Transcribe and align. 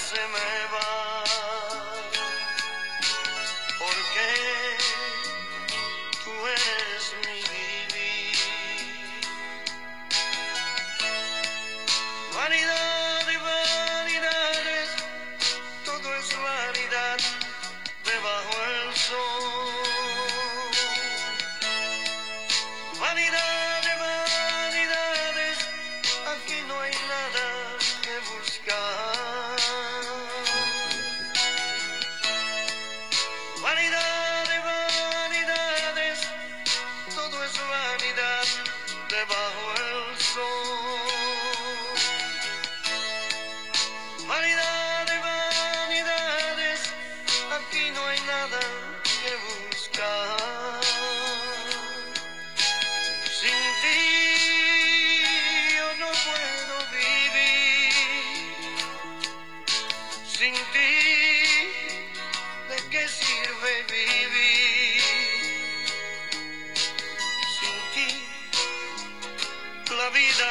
vida 0.00 0.08
se 0.08 0.89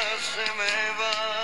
la 0.01 1.38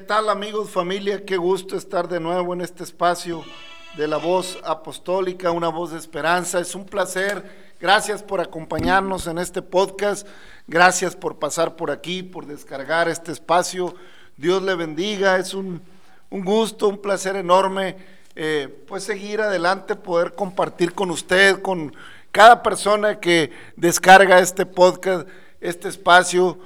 ¿Qué 0.00 0.06
tal 0.06 0.30
amigos, 0.30 0.70
familia? 0.70 1.26
Qué 1.26 1.36
gusto 1.36 1.76
estar 1.76 2.08
de 2.08 2.20
nuevo 2.20 2.54
en 2.54 2.62
este 2.62 2.84
espacio 2.84 3.44
de 3.98 4.08
la 4.08 4.16
voz 4.16 4.58
apostólica, 4.64 5.50
una 5.50 5.68
voz 5.68 5.92
de 5.92 5.98
esperanza. 5.98 6.58
Es 6.58 6.74
un 6.74 6.86
placer. 6.86 7.74
Gracias 7.78 8.22
por 8.22 8.40
acompañarnos 8.40 9.26
en 9.26 9.36
este 9.36 9.60
podcast. 9.60 10.26
Gracias 10.66 11.14
por 11.14 11.38
pasar 11.38 11.76
por 11.76 11.90
aquí, 11.90 12.22
por 12.22 12.46
descargar 12.46 13.10
este 13.10 13.30
espacio. 13.30 13.94
Dios 14.38 14.62
le 14.62 14.74
bendiga. 14.74 15.36
Es 15.36 15.52
un, 15.52 15.82
un 16.30 16.44
gusto, 16.46 16.88
un 16.88 17.02
placer 17.02 17.36
enorme, 17.36 17.98
eh, 18.36 18.82
pues 18.88 19.04
seguir 19.04 19.42
adelante, 19.42 19.96
poder 19.96 20.34
compartir 20.34 20.94
con 20.94 21.10
usted, 21.10 21.60
con 21.60 21.94
cada 22.32 22.62
persona 22.62 23.20
que 23.20 23.52
descarga 23.76 24.38
este 24.38 24.64
podcast, 24.64 25.28
este 25.60 25.88
espacio. 25.88 26.58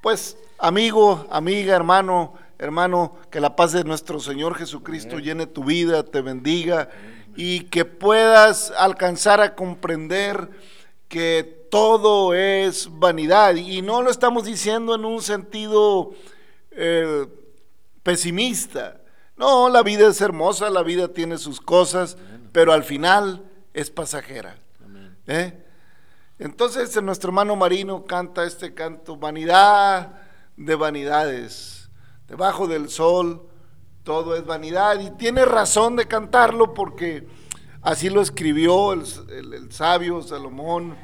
Pues 0.00 0.36
amigo, 0.58 1.28
amiga, 1.30 1.76
hermano, 1.76 2.41
hermano, 2.62 3.16
que 3.30 3.40
la 3.40 3.56
paz 3.56 3.72
de 3.72 3.82
nuestro 3.82 4.20
Señor 4.20 4.54
Jesucristo 4.54 5.18
llene 5.18 5.46
tu 5.46 5.64
vida, 5.64 6.04
te 6.04 6.20
bendiga 6.20 6.90
y 7.34 7.64
que 7.64 7.84
puedas 7.84 8.72
alcanzar 8.78 9.40
a 9.40 9.56
comprender 9.56 10.48
que 11.08 11.66
todo 11.70 12.34
es 12.34 12.88
vanidad. 12.90 13.56
Y 13.56 13.82
no 13.82 14.00
lo 14.00 14.10
estamos 14.10 14.44
diciendo 14.44 14.94
en 14.94 15.04
un 15.04 15.20
sentido 15.22 16.12
eh, 16.70 17.26
pesimista. 18.04 19.00
No, 19.36 19.68
la 19.68 19.82
vida 19.82 20.08
es 20.08 20.20
hermosa, 20.20 20.70
la 20.70 20.82
vida 20.82 21.08
tiene 21.08 21.38
sus 21.38 21.60
cosas, 21.60 22.16
pero 22.52 22.72
al 22.72 22.84
final 22.84 23.44
es 23.74 23.90
pasajera. 23.90 24.56
¿eh? 25.26 25.58
Entonces 26.38 27.02
nuestro 27.02 27.30
hermano 27.30 27.56
Marino 27.56 28.04
canta 28.04 28.44
este 28.44 28.72
canto, 28.72 29.16
vanidad 29.16 30.12
de 30.56 30.74
vanidades, 30.76 31.81
debajo 32.32 32.66
del 32.66 32.88
sol 32.88 33.46
todo 34.04 34.34
es 34.34 34.46
vanidad 34.46 34.98
y 35.00 35.10
tiene 35.10 35.44
razón 35.44 35.96
de 35.96 36.08
cantarlo 36.08 36.72
porque 36.72 37.28
así 37.82 38.08
lo 38.08 38.22
escribió 38.22 38.94
el, 38.94 39.70
sabio 39.70 40.22
Salomón. 40.22 40.96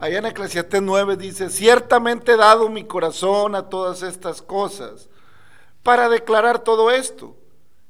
Allá 0.00 0.18
en 0.18 0.26
Eclesiastés 0.26 0.82
9 0.82 1.16
dice, 1.16 1.50
ciertamente 1.50 2.32
he 2.32 2.36
dado 2.36 2.68
mi 2.68 2.82
corazón 2.82 3.54
a 3.54 3.68
todas 3.68 4.02
estas 4.02 4.42
cosas 4.42 5.08
para 5.84 6.08
declarar 6.08 6.58
todo 6.64 6.90
esto, 6.90 7.36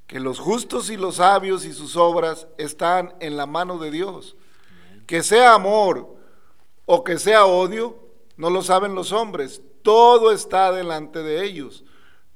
que 0.06 0.20
los 0.20 0.38
justos 0.38 0.90
y 0.90 0.98
los 0.98 1.14
sabios 1.14 1.64
y 1.64 1.72
sus 1.72 1.96
obras 1.96 2.46
están 2.58 3.14
en 3.20 3.38
la 3.38 3.46
mano 3.46 3.78
de 3.78 3.90
Dios. 3.90 4.36
Que 5.06 5.22
sea 5.22 5.54
amor 5.54 6.14
o 6.84 7.04
que 7.04 7.18
sea 7.18 7.46
odio, 7.46 7.96
no 8.36 8.50
lo 8.50 8.62
saben 8.62 8.94
los 8.94 9.12
hombres, 9.12 9.62
todo 9.80 10.30
está 10.30 10.72
delante 10.72 11.22
de 11.22 11.42
ellos. 11.42 11.84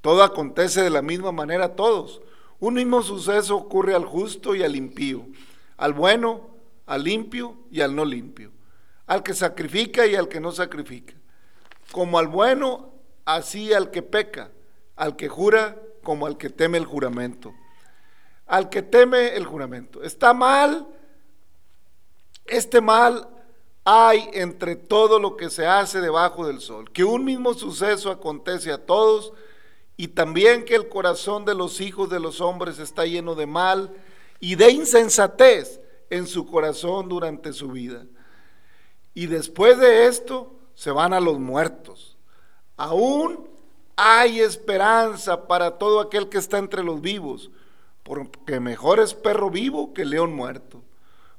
Todo 0.05 0.23
acontece 0.23 0.83
de 0.83 0.91
la 0.91 1.01
misma 1.01 1.33
manera 1.33 1.65
a 1.65 1.77
todos. 1.77 2.21
Un 2.61 2.75
mismo 2.75 3.03
suceso 3.03 3.57
ocurre 3.57 3.95
al 3.95 4.05
justo 4.05 4.55
y 4.55 4.63
al 4.63 4.77
impío, 4.77 5.25
al 5.79 5.95
bueno, 5.95 6.51
al 6.85 7.05
limpio 7.05 7.57
y 7.71 7.81
al 7.81 7.97
no 7.97 8.05
limpio, 8.05 8.53
al 9.07 9.23
que 9.23 9.33
sacrifica 9.33 10.05
y 10.05 10.15
al 10.15 10.29
que 10.29 10.41
no 10.41 10.53
sacrifica. 10.53 11.15
Como 11.91 12.19
al 12.19 12.29
bueno, 12.29 12.93
así 13.25 13.73
al 13.73 13.91
que 13.91 14.03
peca, 14.03 14.51
al 14.95 15.17
que 15.17 15.31
jura 15.31 15.81
como 16.03 16.27
al 16.27 16.37
que 16.37 16.51
teme 16.51 16.77
el 16.77 16.85
juramento. 16.85 17.55
Al 18.47 18.69
que 18.69 18.83
teme 18.83 19.35
el 19.37 19.47
juramento. 19.47 20.03
Está 20.03 20.35
mal, 20.35 20.87
este 22.45 22.83
mal 22.83 23.27
hay 23.85 24.29
entre 24.35 24.77
todo 24.77 25.19
lo 25.19 25.35
que 25.39 25.49
se 25.49 25.67
hace 25.67 26.03
debajo 26.03 26.47
del 26.47 26.61
sol, 26.61 26.91
que 26.93 27.05
un 27.05 27.25
mismo 27.25 27.55
suceso 27.55 28.11
acontece 28.11 28.71
a 28.71 28.85
todos 28.85 29.33
y 29.97 30.09
también 30.09 30.65
que 30.65 30.75
el 30.75 30.89
corazón 30.89 31.45
de 31.45 31.55
los 31.55 31.81
hijos 31.81 32.11
de 32.11 32.21
los 32.21 32.41
hombres 32.41 32.79
está 32.79 33.05
lleno 33.07 33.35
de 33.35 33.47
mal 33.47 33.95
y 34.41 34.57
de 34.57 34.71
insensatez 34.71 35.81
en 36.11 36.27
su 36.27 36.47
corazón 36.47 37.09
durante 37.09 37.53
su 37.53 37.69
vida. 37.69 38.05
Y 39.15 39.27
después 39.27 39.79
de 39.79 40.07
esto 40.07 40.55
se 40.75 40.91
van 40.91 41.13
a 41.13 41.21
los 41.21 41.39
muertos. 41.39 42.17
Aún 42.77 43.49
hay 43.97 44.41
esperanza 44.41 45.47
para 45.47 45.79
todo 45.79 46.01
aquel 46.01 46.29
que 46.29 46.39
está 46.39 46.59
entre 46.59 46.83
los 46.83 47.01
vivos, 47.01 47.51
porque 48.03 48.59
mejor 48.59 48.99
es 48.99 49.15
perro 49.15 49.51
vivo 49.51 49.95
que 49.95 50.05
león 50.05 50.35
muerto 50.35 50.83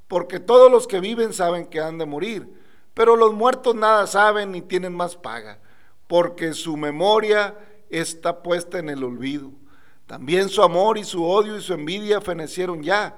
porque 0.08 0.40
todos 0.40 0.72
los 0.72 0.88
que 0.88 1.00
viven 1.00 1.34
saben 1.34 1.66
que 1.66 1.82
han 1.82 1.98
de 1.98 2.06
morir, 2.06 2.48
pero 2.94 3.16
los 3.16 3.34
muertos 3.34 3.76
nada 3.76 4.08
saben 4.08 4.52
ni 4.52 4.62
tienen 4.62 4.96
más 4.96 5.16
paga, 5.16 5.60
porque 6.08 6.54
su 6.54 6.78
memoria 6.78 7.56
está 8.00 8.42
puesta 8.42 8.80
en 8.80 8.90
el 8.90 9.04
olvido. 9.04 9.52
También 10.06 10.50
su 10.50 10.62
amor 10.62 10.98
y 10.98 11.04
su 11.04 11.26
odio 11.26 11.58
y 11.58 11.62
su 11.62 11.74
envidia 11.74 12.22
fenecieron 12.22 12.84
ya, 12.84 13.16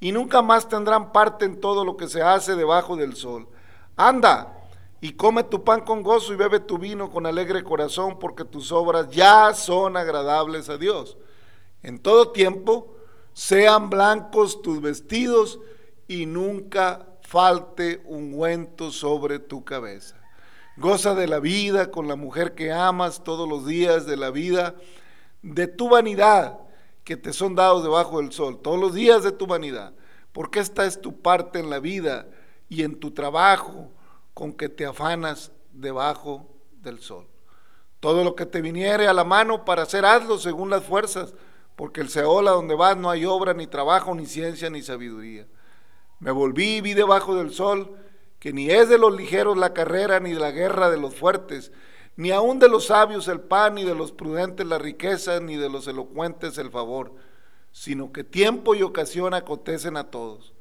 y 0.00 0.12
nunca 0.12 0.40
más 0.40 0.68
tendrán 0.68 1.12
parte 1.12 1.44
en 1.44 1.60
todo 1.60 1.84
lo 1.84 1.96
que 1.96 2.08
se 2.08 2.22
hace 2.22 2.56
debajo 2.56 2.96
del 2.96 3.14
sol. 3.14 3.48
Anda 3.96 4.56
y 5.00 5.12
come 5.12 5.44
tu 5.44 5.64
pan 5.64 5.80
con 5.82 6.02
gozo 6.02 6.32
y 6.32 6.36
bebe 6.36 6.60
tu 6.60 6.78
vino 6.78 7.10
con 7.10 7.26
alegre 7.26 7.62
corazón, 7.62 8.18
porque 8.18 8.44
tus 8.44 8.72
obras 8.72 9.10
ya 9.10 9.52
son 9.54 9.96
agradables 9.96 10.68
a 10.68 10.78
Dios. 10.78 11.16
En 11.82 11.98
todo 11.98 12.30
tiempo 12.30 12.94
sean 13.32 13.90
blancos 13.90 14.62
tus 14.62 14.80
vestidos, 14.80 15.58
y 16.10 16.26
nunca 16.26 17.06
falte 17.22 18.02
ungüento 18.04 18.90
sobre 18.90 19.38
tu 19.38 19.64
cabeza. 19.64 20.19
Goza 20.80 21.14
de 21.14 21.26
la 21.26 21.40
vida 21.40 21.90
con 21.90 22.08
la 22.08 22.16
mujer 22.16 22.54
que 22.54 22.72
amas 22.72 23.22
todos 23.22 23.46
los 23.46 23.66
días 23.66 24.06
de 24.06 24.16
la 24.16 24.30
vida, 24.30 24.76
de 25.42 25.66
tu 25.66 25.90
vanidad 25.90 26.58
que 27.04 27.18
te 27.18 27.34
son 27.34 27.54
dados 27.54 27.82
debajo 27.82 28.18
del 28.18 28.32
sol, 28.32 28.62
todos 28.62 28.80
los 28.80 28.94
días 28.94 29.22
de 29.22 29.30
tu 29.30 29.46
vanidad, 29.46 29.92
porque 30.32 30.58
esta 30.58 30.86
es 30.86 30.98
tu 30.98 31.20
parte 31.20 31.58
en 31.58 31.68
la 31.68 31.80
vida 31.80 32.28
y 32.70 32.82
en 32.82 32.98
tu 32.98 33.10
trabajo 33.10 33.90
con 34.32 34.54
que 34.54 34.70
te 34.70 34.86
afanas 34.86 35.52
debajo 35.70 36.48
del 36.80 37.00
sol. 37.00 37.28
Todo 38.00 38.24
lo 38.24 38.34
que 38.34 38.46
te 38.46 38.62
viniere 38.62 39.06
a 39.06 39.12
la 39.12 39.24
mano 39.24 39.66
para 39.66 39.82
hacer, 39.82 40.06
hazlo 40.06 40.38
según 40.38 40.70
las 40.70 40.84
fuerzas, 40.84 41.34
porque 41.76 42.00
el 42.00 42.08
Seol 42.08 42.48
a 42.48 42.52
donde 42.52 42.74
vas 42.74 42.96
no 42.96 43.10
hay 43.10 43.26
obra, 43.26 43.52
ni 43.52 43.66
trabajo, 43.66 44.14
ni 44.14 44.24
ciencia, 44.24 44.70
ni 44.70 44.80
sabiduría. 44.80 45.46
Me 46.20 46.30
volví 46.30 46.76
y 46.76 46.80
vi 46.80 46.94
debajo 46.94 47.34
del 47.34 47.52
sol 47.52 47.98
que 48.40 48.52
ni 48.54 48.70
es 48.70 48.88
de 48.88 48.98
los 48.98 49.14
ligeros 49.14 49.56
la 49.56 49.74
carrera, 49.74 50.18
ni 50.18 50.32
de 50.32 50.40
la 50.40 50.50
guerra 50.50 50.90
de 50.90 50.96
los 50.96 51.14
fuertes, 51.14 51.70
ni 52.16 52.32
aun 52.32 52.58
de 52.58 52.68
los 52.68 52.86
sabios 52.86 53.28
el 53.28 53.40
pan, 53.40 53.74
ni 53.74 53.84
de 53.84 53.94
los 53.94 54.12
prudentes 54.12 54.66
la 54.66 54.78
riqueza, 54.78 55.40
ni 55.40 55.56
de 55.56 55.68
los 55.68 55.86
elocuentes 55.86 56.56
el 56.58 56.70
favor, 56.70 57.14
sino 57.70 58.12
que 58.12 58.24
tiempo 58.24 58.74
y 58.74 58.82
ocasión 58.82 59.34
acontecen 59.34 59.96
a 59.98 60.10
todos, 60.10 60.54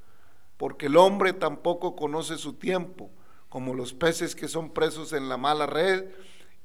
porque 0.58 0.88
el 0.88 0.98
hombre 0.98 1.32
tampoco 1.32 1.96
conoce 1.96 2.38
su 2.38 2.54
tiempo, 2.54 3.10
como 3.48 3.74
los 3.74 3.94
peces 3.94 4.36
que 4.36 4.50
son 4.50 4.72
presos 4.72 5.14
en 5.14 5.30
la 5.30 5.38
mala 5.38 5.66
red, 5.66 6.10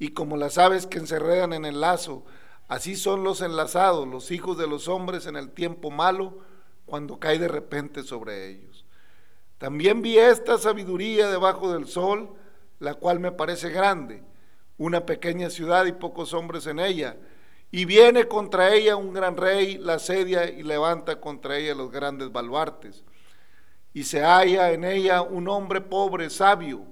y 0.00 0.08
como 0.08 0.37
las 0.37 0.58
aves 0.58 0.87
que 0.87 0.99
encerredan 0.99 1.52
en 1.52 1.64
el 1.64 1.81
lazo, 1.81 2.25
así 2.67 2.96
son 2.96 3.22
los 3.22 3.40
enlazados, 3.40 4.08
los 4.08 4.32
hijos 4.32 4.58
de 4.58 4.67
los 4.67 4.88
hombres 4.88 5.26
en 5.26 5.37
el 5.37 5.50
tiempo 5.52 5.93
malo, 5.93 6.38
cuando 6.87 7.20
cae 7.20 7.38
de 7.38 7.49
repente 7.49 8.02
sobre 8.02 8.50
ellos. 8.50 8.73
También 9.58 10.02
vi 10.02 10.18
esta 10.18 10.58
sabiduría 10.58 11.30
debajo 11.30 11.72
del 11.72 11.86
sol, 11.86 12.34
la 12.80 12.94
cual 12.94 13.20
me 13.20 13.32
parece 13.32 13.70
grande, 13.70 14.22
una 14.76 15.06
pequeña 15.06 15.50
ciudad 15.50 15.86
y 15.86 15.92
pocos 15.92 16.34
hombres 16.34 16.66
en 16.66 16.78
ella. 16.78 17.16
Y 17.70 17.84
viene 17.84 18.28
contra 18.28 18.72
ella 18.72 18.96
un 18.96 19.12
gran 19.12 19.36
rey, 19.36 19.78
la 19.78 19.94
asedia 19.94 20.48
y 20.48 20.62
levanta 20.62 21.20
contra 21.20 21.56
ella 21.56 21.74
los 21.74 21.90
grandes 21.90 22.30
baluartes. 22.30 23.04
Y 23.92 24.04
se 24.04 24.22
halla 24.22 24.72
en 24.72 24.84
ella 24.84 25.22
un 25.22 25.48
hombre 25.48 25.80
pobre, 25.80 26.30
sabio, 26.30 26.84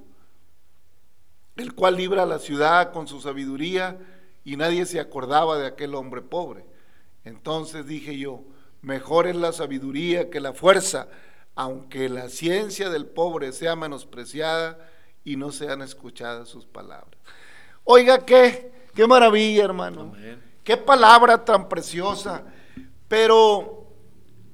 el 1.56 1.74
cual 1.74 1.96
libra 1.96 2.24
la 2.26 2.38
ciudad 2.38 2.92
con 2.92 3.06
su 3.06 3.20
sabiduría 3.20 3.98
y 4.44 4.56
nadie 4.56 4.86
se 4.86 5.00
acordaba 5.00 5.58
de 5.58 5.66
aquel 5.66 5.94
hombre 5.94 6.22
pobre. 6.22 6.64
Entonces 7.24 7.86
dije 7.86 8.18
yo, 8.18 8.42
mejor 8.80 9.26
es 9.26 9.36
la 9.36 9.52
sabiduría 9.52 10.30
que 10.30 10.40
la 10.40 10.52
fuerza 10.52 11.08
aunque 11.54 12.08
la 12.08 12.28
ciencia 12.28 12.90
del 12.90 13.06
pobre 13.06 13.52
sea 13.52 13.76
menospreciada 13.76 14.78
y 15.24 15.36
no 15.36 15.52
sean 15.52 15.82
escuchadas 15.82 16.48
sus 16.48 16.66
palabras. 16.66 17.20
Oiga, 17.84 18.24
qué, 18.24 18.72
qué 18.94 19.06
maravilla, 19.06 19.64
hermano. 19.64 20.12
Qué 20.64 20.76
palabra 20.76 21.44
tan 21.44 21.68
preciosa. 21.68 22.44
Pero 23.08 23.86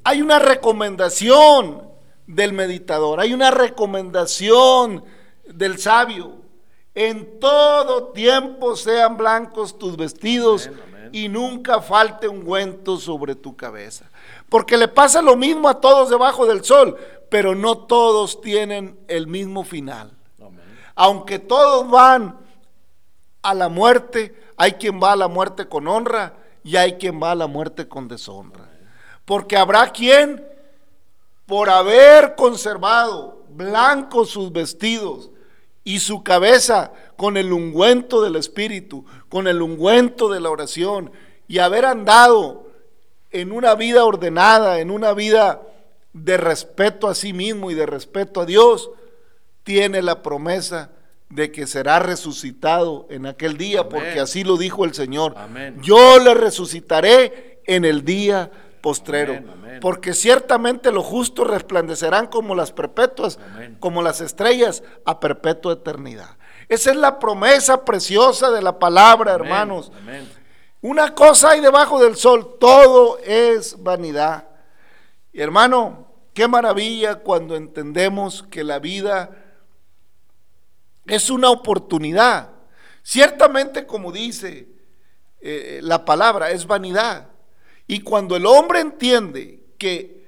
hay 0.05 0.23
una 0.23 0.39
recomendación 0.39 1.89
del 2.27 2.53
meditador, 2.53 3.21
hay 3.21 3.33
una 3.33 3.51
recomendación 3.51 5.05
del 5.47 5.79
sabio. 5.79 6.37
En 6.95 7.39
todo 7.39 8.09
tiempo 8.09 8.75
sean 8.75 9.17
blancos 9.17 9.79
tus 9.79 9.97
vestidos 9.97 10.71
y 11.13 11.29
nunca 11.29 11.81
falte 11.81 12.27
ungüento 12.27 12.97
sobre 12.97 13.35
tu 13.35 13.57
cabeza. 13.57 14.11
Porque 14.49 14.77
le 14.77 14.89
pasa 14.89 15.21
lo 15.23 15.37
mismo 15.37 15.69
a 15.69 15.81
todos 15.81 16.11
debajo 16.11 16.47
del 16.47 16.65
sol, 16.65 16.97
pero 17.29 17.55
no 17.55 17.79
todos 17.79 18.41
tienen 18.41 18.99
el 19.09 19.27
mismo 19.27 19.65
final. 19.65 20.13
Aunque 20.95 21.39
todos 21.39 21.89
van 21.89 22.39
a 23.43 23.55
la 23.55 23.69
muerte, 23.69 24.35
hay 24.57 24.73
quien 24.73 25.01
va 25.01 25.13
a 25.13 25.17
la 25.17 25.29
muerte 25.29 25.69
con 25.69 25.87
honra 25.87 26.35
y 26.65 26.77
hay 26.77 26.95
quien 26.95 27.23
va 27.23 27.33
a 27.33 27.37
la 27.37 27.47
muerte 27.47 27.87
con 27.87 28.09
deshonra. 28.09 28.69
Porque 29.25 29.57
habrá 29.57 29.91
quien, 29.93 30.45
por 31.47 31.71
haber 31.71 32.35
conservado 32.35 33.45
blancos 33.51 34.31
sus 34.31 34.53
vestidos 34.53 35.31
y 35.85 36.01
su 36.01 36.23
cabeza 36.23 36.93
con 37.17 37.37
el 37.37 37.53
ungüento 37.53 38.23
del 38.23 38.37
Espíritu, 38.37 39.05
con 39.29 39.49
el 39.49 39.63
ungüento 39.63 40.29
de 40.29 40.41
la 40.41 40.51
oración 40.51 41.11
y 41.47 41.59
haber 41.59 41.85
andado 41.85 42.68
en 43.31 43.53
una 43.53 43.75
vida 43.75 44.05
ordenada, 44.05 44.81
en 44.81 44.91
una 44.91 45.13
vida 45.13 45.63
de 46.13 46.37
respeto 46.37 47.09
a 47.09 47.15
sí 47.15 47.33
mismo 47.33 47.71
y 47.71 47.75
de 47.75 47.87
respeto 47.87 48.41
a 48.41 48.47
Dios, 48.47 48.91
tiene 49.63 50.03
la 50.03 50.23
promesa 50.23 50.91
de 51.29 51.53
que 51.53 51.67
será 51.67 51.99
resucitado 51.99 53.07
en 53.11 53.27
aquel 53.27 53.59
día, 53.59 53.89
porque 53.89 54.21
así 54.21 54.45
lo 54.45 54.57
dijo 54.57 54.85
el 54.85 54.95
Señor. 54.95 55.35
Yo 55.83 56.19
le 56.19 56.35
resucitaré 56.35 57.61
en 57.67 57.85
el 57.85 58.05
día 58.05 58.51
postrero, 58.81 59.39
porque 59.81 60.15
ciertamente 60.15 60.91
los 60.91 61.05
justos 61.05 61.47
resplandecerán 61.47 62.29
como 62.29 62.55
las 62.55 62.73
perpetuas, 62.73 63.39
como 63.79 64.03
las 64.03 64.21
estrellas 64.21 64.83
a 65.05 65.21
perpetua 65.21 65.75
eternidad. 65.75 66.39
Esa 66.69 66.91
es 66.91 66.97
la 66.97 67.19
promesa 67.19 67.85
preciosa 67.85 68.51
de 68.51 68.63
la 68.63 68.79
palabra, 68.79 69.35
hermanos. 69.35 69.93
Una 70.81 71.15
cosa 71.15 71.51
hay 71.51 71.61
debajo 71.61 72.01
del 72.01 72.17
sol, 72.17 72.57
todo 72.61 73.19
es 73.19 73.83
vanidad. 73.83 74.49
Y 75.33 75.41
hermano, 75.41 76.07
qué 76.35 76.47
maravilla 76.47 77.17
cuando 77.17 77.57
entendemos 77.57 78.45
que 78.45 78.63
la 78.63 78.79
vida 78.79 79.31
es 81.07 81.31
una 81.31 81.51
oportunidad. 81.51 82.51
Ciertamente, 83.03 83.87
como 83.87 84.13
dice 84.13 84.69
eh, 85.41 85.81
la 85.83 86.05
palabra, 86.05 86.51
es 86.51 86.67
vanidad. 86.67 87.29
Y 87.87 88.01
cuando 88.01 88.37
el 88.37 88.47
hombre 88.47 88.81
entiende 88.81 89.65
que 89.79 90.19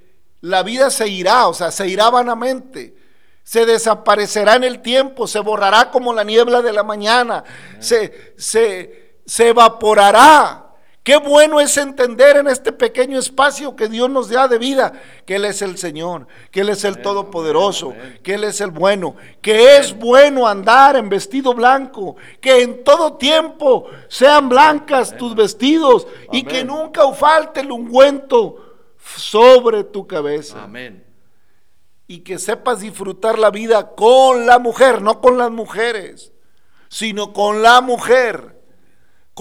la 0.41 0.63
vida 0.63 0.91
se 0.91 1.07
irá, 1.09 1.47
o 1.47 1.55
sea, 1.55 1.71
se 1.71 1.87
irá 1.87 2.11
vanamente, 2.11 2.97
se 3.45 3.67
desaparecerá 3.67 4.57
en 4.57 4.65
el 4.65 4.81
tiempo, 4.81 5.27
se 5.27 5.41
borrará 5.41 5.91
como 5.91 6.15
la 6.15 6.25
niebla 6.25 6.63
de 6.63 6.73
la 6.73 6.83
mañana, 6.83 7.45
se, 7.79 8.35
se, 8.39 9.10
se 9.31 9.51
evaporará. 9.51 10.67
Qué 11.05 11.17
bueno 11.17 11.61
es 11.61 11.77
entender 11.77 12.39
en 12.39 12.49
este 12.49 12.73
pequeño 12.73 13.17
espacio 13.17 13.77
que 13.77 13.87
Dios 13.87 14.11
nos 14.11 14.29
da 14.29 14.49
de 14.49 14.59
vida, 14.59 14.93
que 15.25 15.37
Él 15.37 15.45
es 15.45 15.63
el 15.63 15.79
Señor, 15.79 16.27
que 16.51 16.63
Él 16.63 16.69
es 16.69 16.83
el 16.83 17.01
Todopoderoso, 17.01 17.95
que 18.25 18.35
Él 18.35 18.43
es 18.43 18.61
el 18.61 18.73
bueno, 18.73 19.15
que 19.41 19.77
es 19.77 19.97
bueno 19.97 20.49
andar 20.49 20.97
en 20.97 21.09
vestido 21.09 21.55
blanco, 21.55 22.17
que 22.41 22.63
en 22.63 22.83
todo 22.83 23.19
tiempo 23.19 23.87
sean 24.09 24.49
blancas 24.49 25.17
tus 25.17 25.37
vestidos 25.37 26.09
y 26.33 26.43
que 26.43 26.65
nunca 26.65 27.13
falte 27.13 27.61
el 27.61 27.71
ungüento 27.71 28.57
sobre 29.17 29.85
tu 29.85 30.09
cabeza. 30.09 30.65
Amén. 30.65 31.07
Y 32.09 32.19
que 32.19 32.37
sepas 32.41 32.81
disfrutar 32.81 33.39
la 33.39 33.51
vida 33.51 33.95
con 33.95 34.45
la 34.45 34.59
mujer, 34.59 35.01
no 35.01 35.21
con 35.21 35.39
las 35.39 35.53
mujeres, 35.53 36.33
sino 36.89 37.33
con 37.33 37.63
la 37.63 37.81
mujer 37.81 38.60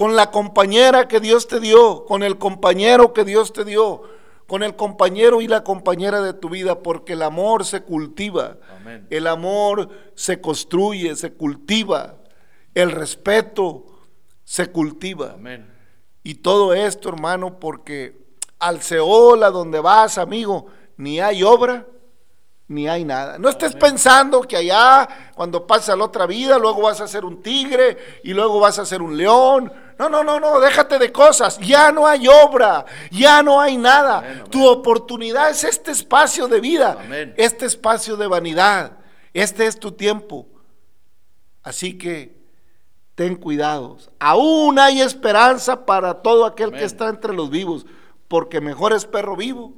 con 0.00 0.16
la 0.16 0.30
compañera 0.30 1.08
que 1.08 1.20
Dios 1.20 1.46
te 1.46 1.60
dio, 1.60 2.06
con 2.06 2.22
el 2.22 2.38
compañero 2.38 3.12
que 3.12 3.22
Dios 3.22 3.52
te 3.52 3.66
dio, 3.66 4.00
con 4.46 4.62
el 4.62 4.74
compañero 4.74 5.42
y 5.42 5.46
la 5.46 5.62
compañera 5.62 6.22
de 6.22 6.32
tu 6.32 6.48
vida, 6.48 6.78
porque 6.78 7.12
el 7.12 7.20
amor 7.20 7.66
se 7.66 7.82
cultiva, 7.82 8.56
Amén. 8.78 9.06
el 9.10 9.26
amor 9.26 9.90
se 10.14 10.40
construye, 10.40 11.14
se 11.16 11.34
cultiva, 11.34 12.14
el 12.72 12.92
respeto 12.92 13.84
se 14.42 14.72
cultiva. 14.72 15.32
Amén. 15.34 15.70
Y 16.22 16.36
todo 16.36 16.72
esto, 16.72 17.10
hermano, 17.10 17.60
porque 17.60 18.16
al 18.58 18.80
Seol, 18.80 19.42
a 19.42 19.50
donde 19.50 19.80
vas, 19.80 20.16
amigo, 20.16 20.68
ni 20.96 21.20
hay 21.20 21.42
obra, 21.42 21.84
ni 22.70 22.88
hay 22.88 23.04
nada. 23.04 23.36
No 23.36 23.48
estés 23.48 23.74
pensando 23.74 24.42
que 24.42 24.56
allá, 24.56 25.32
cuando 25.34 25.66
pasa 25.66 25.96
la 25.96 26.04
otra 26.04 26.24
vida, 26.24 26.56
luego 26.56 26.82
vas 26.82 27.00
a 27.00 27.08
ser 27.08 27.24
un 27.24 27.42
tigre 27.42 27.98
y 28.22 28.32
luego 28.32 28.60
vas 28.60 28.78
a 28.78 28.86
ser 28.86 29.02
un 29.02 29.16
león. 29.16 29.72
No, 30.00 30.08
no, 30.08 30.24
no, 30.24 30.40
no, 30.40 30.60
déjate 30.60 30.98
de 30.98 31.12
cosas. 31.12 31.58
Ya 31.58 31.92
no 31.92 32.06
hay 32.06 32.26
obra, 32.26 32.86
ya 33.10 33.42
no 33.42 33.60
hay 33.60 33.76
nada. 33.76 34.20
Amén, 34.20 34.30
amén. 34.32 34.50
Tu 34.50 34.66
oportunidad 34.66 35.50
es 35.50 35.62
este 35.62 35.90
espacio 35.90 36.48
de 36.48 36.58
vida, 36.58 36.96
Amén. 36.98 37.34
este 37.36 37.66
espacio 37.66 38.16
de 38.16 38.26
vanidad. 38.26 38.92
Este 39.34 39.66
es 39.66 39.78
tu 39.78 39.92
tiempo. 39.92 40.46
Así 41.62 41.98
que 41.98 42.34
ten 43.14 43.36
cuidados. 43.36 44.10
Aún 44.18 44.78
hay 44.78 45.02
esperanza 45.02 45.84
para 45.84 46.14
todo 46.22 46.46
aquel 46.46 46.72
que 46.72 46.84
está 46.84 47.10
entre 47.10 47.34
los 47.34 47.50
vivos, 47.50 47.84
porque 48.26 48.62
mejor 48.62 48.94
es 48.94 49.04
perro 49.04 49.36
vivo 49.36 49.74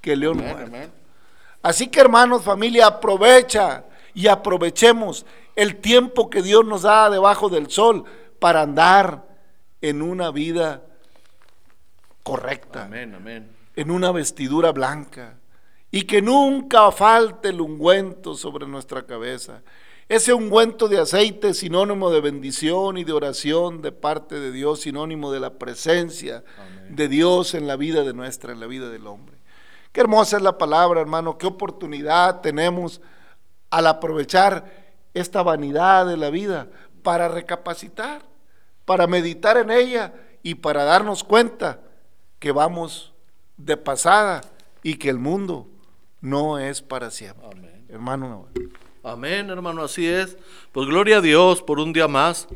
que 0.00 0.16
león 0.16 0.38
muerto. 0.38 0.90
Así 1.62 1.88
que 1.88 2.00
hermanos, 2.00 2.44
familia, 2.44 2.86
aprovecha 2.86 3.84
y 4.14 4.26
aprovechemos 4.26 5.26
el 5.54 5.76
tiempo 5.82 6.30
que 6.30 6.40
Dios 6.40 6.64
nos 6.64 6.80
da 6.80 7.10
debajo 7.10 7.50
del 7.50 7.68
sol 7.70 8.04
para 8.38 8.62
andar 8.62 9.29
en 9.80 10.02
una 10.02 10.30
vida 10.30 10.82
correcta 12.22 12.84
Amén, 12.84 13.14
amén. 13.14 13.50
en 13.76 13.90
una 13.90 14.12
vestidura 14.12 14.72
blanca 14.72 15.38
y 15.90 16.02
que 16.02 16.22
nunca 16.22 16.90
falte 16.92 17.48
el 17.48 17.60
ungüento 17.60 18.34
sobre 18.34 18.66
nuestra 18.66 19.06
cabeza. 19.06 19.62
Ese 20.08 20.32
ungüento 20.32 20.88
de 20.88 20.98
aceite, 20.98 21.54
sinónimo 21.54 22.10
de 22.10 22.20
bendición 22.20 22.98
y 22.98 23.04
de 23.04 23.12
oración 23.12 23.80
de 23.80 23.92
parte 23.92 24.38
de 24.38 24.50
Dios, 24.52 24.80
sinónimo 24.80 25.30
de 25.32 25.40
la 25.40 25.54
presencia 25.54 26.44
Amén. 26.58 26.96
de 26.96 27.08
Dios 27.08 27.54
en 27.54 27.66
la 27.66 27.76
vida 27.76 28.02
de 28.02 28.12
nuestra, 28.12 28.52
en 28.52 28.60
la 28.60 28.66
vida 28.66 28.88
del 28.88 29.06
hombre. 29.06 29.36
Qué 29.92 30.00
hermosa 30.00 30.36
es 30.36 30.42
la 30.42 30.58
palabra, 30.58 31.00
hermano, 31.00 31.38
qué 31.38 31.46
oportunidad 31.46 32.40
tenemos 32.40 33.00
al 33.70 33.86
aprovechar 33.86 34.64
esta 35.14 35.42
vanidad 35.42 36.06
de 36.06 36.16
la 36.16 36.30
vida 36.30 36.68
para 37.02 37.28
recapacitar, 37.28 38.22
para 38.84 39.06
meditar 39.06 39.56
en 39.56 39.70
ella 39.70 40.14
y 40.42 40.56
para 40.56 40.84
darnos 40.84 41.24
cuenta 41.24 41.80
que 42.38 42.52
vamos 42.52 43.12
de 43.56 43.76
pasada 43.76 44.40
y 44.82 44.94
que 44.94 45.10
el 45.10 45.18
mundo 45.18 45.68
no 46.20 46.58
es 46.58 46.82
para 46.82 47.10
siempre. 47.10 47.46
Amén. 47.50 47.86
Hermano. 47.88 48.48
Amén, 49.02 49.48
hermano, 49.48 49.82
así 49.82 50.06
es. 50.06 50.36
Pues 50.72 50.86
gloria 50.86 51.18
a 51.18 51.20
Dios 51.20 51.62
por 51.62 51.80
un 51.80 51.92
día 51.92 52.06
más. 52.06 52.48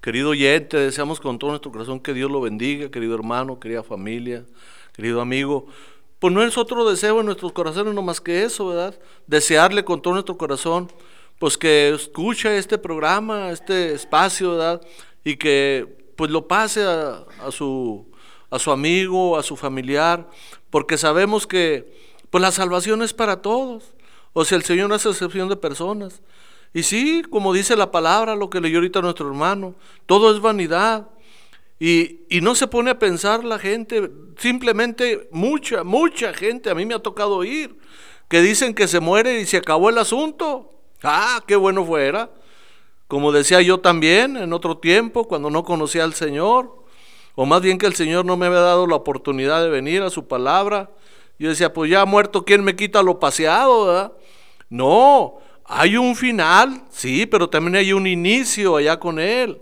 Querido 0.00 0.30
oyente, 0.30 0.76
deseamos 0.76 1.20
con 1.20 1.38
todo 1.38 1.50
nuestro 1.50 1.70
corazón 1.70 2.00
que 2.00 2.12
Dios 2.12 2.28
lo 2.28 2.40
bendiga, 2.40 2.90
querido 2.90 3.14
hermano, 3.14 3.60
querida 3.60 3.84
familia, 3.84 4.44
querido 4.92 5.20
amigo. 5.20 5.66
Pues 6.18 6.34
no 6.34 6.42
es 6.42 6.58
otro 6.58 6.88
deseo 6.88 7.20
en 7.20 7.26
nuestros 7.26 7.52
corazones, 7.52 7.94
no 7.94 8.02
más 8.02 8.20
que 8.20 8.42
eso, 8.42 8.68
¿verdad? 8.68 8.98
Desearle 9.28 9.84
con 9.84 10.02
todo 10.02 10.14
nuestro 10.14 10.36
corazón, 10.36 10.90
pues 11.38 11.56
que 11.56 11.90
escuche 11.90 12.58
este 12.58 12.78
programa, 12.78 13.50
este 13.50 13.94
espacio, 13.94 14.52
¿verdad? 14.52 14.80
Y 15.24 15.36
que 15.36 16.02
pues 16.16 16.30
lo 16.30 16.46
pase 16.48 16.82
a, 16.84 17.24
su, 17.50 18.06
a 18.50 18.58
su 18.58 18.70
amigo, 18.70 19.36
a 19.36 19.42
su 19.42 19.56
familiar, 19.56 20.28
porque 20.70 20.98
sabemos 20.98 21.46
que 21.46 21.92
pues 22.30 22.42
la 22.42 22.52
salvación 22.52 23.02
es 23.02 23.12
para 23.12 23.42
todos. 23.42 23.94
O 24.32 24.44
sea, 24.44 24.56
el 24.56 24.64
Señor 24.64 24.88
no 24.88 24.94
hace 24.94 25.08
excepción 25.08 25.48
de 25.48 25.56
personas. 25.56 26.22
Y 26.74 26.84
sí, 26.84 27.22
como 27.28 27.52
dice 27.52 27.76
la 27.76 27.90
palabra, 27.90 28.34
lo 28.34 28.48
que 28.48 28.60
leyó 28.60 28.78
ahorita 28.78 29.02
nuestro 29.02 29.28
hermano, 29.28 29.74
todo 30.06 30.34
es 30.34 30.40
vanidad. 30.40 31.08
Y, 31.78 32.20
y 32.30 32.40
no 32.40 32.54
se 32.54 32.66
pone 32.66 32.90
a 32.90 32.98
pensar 32.98 33.44
la 33.44 33.58
gente, 33.58 34.10
simplemente 34.38 35.28
mucha, 35.32 35.82
mucha 35.82 36.32
gente, 36.32 36.70
a 36.70 36.74
mí 36.74 36.86
me 36.86 36.94
ha 36.94 37.00
tocado 37.00 37.36
oír, 37.36 37.76
que 38.28 38.40
dicen 38.40 38.72
que 38.74 38.86
se 38.86 39.00
muere 39.00 39.40
y 39.40 39.46
se 39.46 39.56
acabó 39.56 39.90
el 39.90 39.98
asunto. 39.98 40.72
Ah, 41.02 41.42
qué 41.46 41.56
bueno 41.56 41.84
fuera. 41.84 42.30
Como 43.12 43.30
decía 43.30 43.60
yo 43.60 43.78
también 43.78 44.38
en 44.38 44.54
otro 44.54 44.78
tiempo, 44.78 45.28
cuando 45.28 45.50
no 45.50 45.64
conocía 45.64 46.02
al 46.02 46.14
Señor, 46.14 46.82
o 47.34 47.44
más 47.44 47.60
bien 47.60 47.76
que 47.76 47.84
el 47.84 47.94
Señor 47.94 48.24
no 48.24 48.38
me 48.38 48.46
había 48.46 48.60
dado 48.60 48.86
la 48.86 48.96
oportunidad 48.96 49.62
de 49.62 49.68
venir 49.68 50.00
a 50.00 50.08
su 50.08 50.26
palabra. 50.26 50.90
Yo 51.38 51.50
decía, 51.50 51.74
pues 51.74 51.90
ya 51.90 52.06
muerto, 52.06 52.46
¿quién 52.46 52.64
me 52.64 52.74
quita 52.74 53.02
lo 53.02 53.20
paseado? 53.20 53.84
verdad? 53.84 54.12
No, 54.70 55.34
hay 55.66 55.98
un 55.98 56.16
final, 56.16 56.84
sí, 56.88 57.26
pero 57.26 57.50
también 57.50 57.76
hay 57.76 57.92
un 57.92 58.06
inicio 58.06 58.76
allá 58.76 58.98
con 58.98 59.18
Él. 59.18 59.60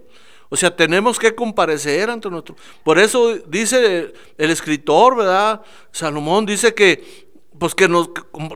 O 0.49 0.55
sea, 0.55 0.77
tenemos 0.77 1.19
que 1.19 1.35
comparecer 1.35 2.09
ante 2.09 2.31
nuestro... 2.31 2.55
Por 2.85 3.01
eso 3.01 3.35
dice 3.49 4.13
el 4.39 4.51
escritor, 4.53 5.17
¿verdad? 5.17 5.61
Salomón 5.91 6.47
dice 6.47 6.73
que, 6.73 7.27
pues 7.59 7.75
que 7.75 7.89
nos 7.89 8.11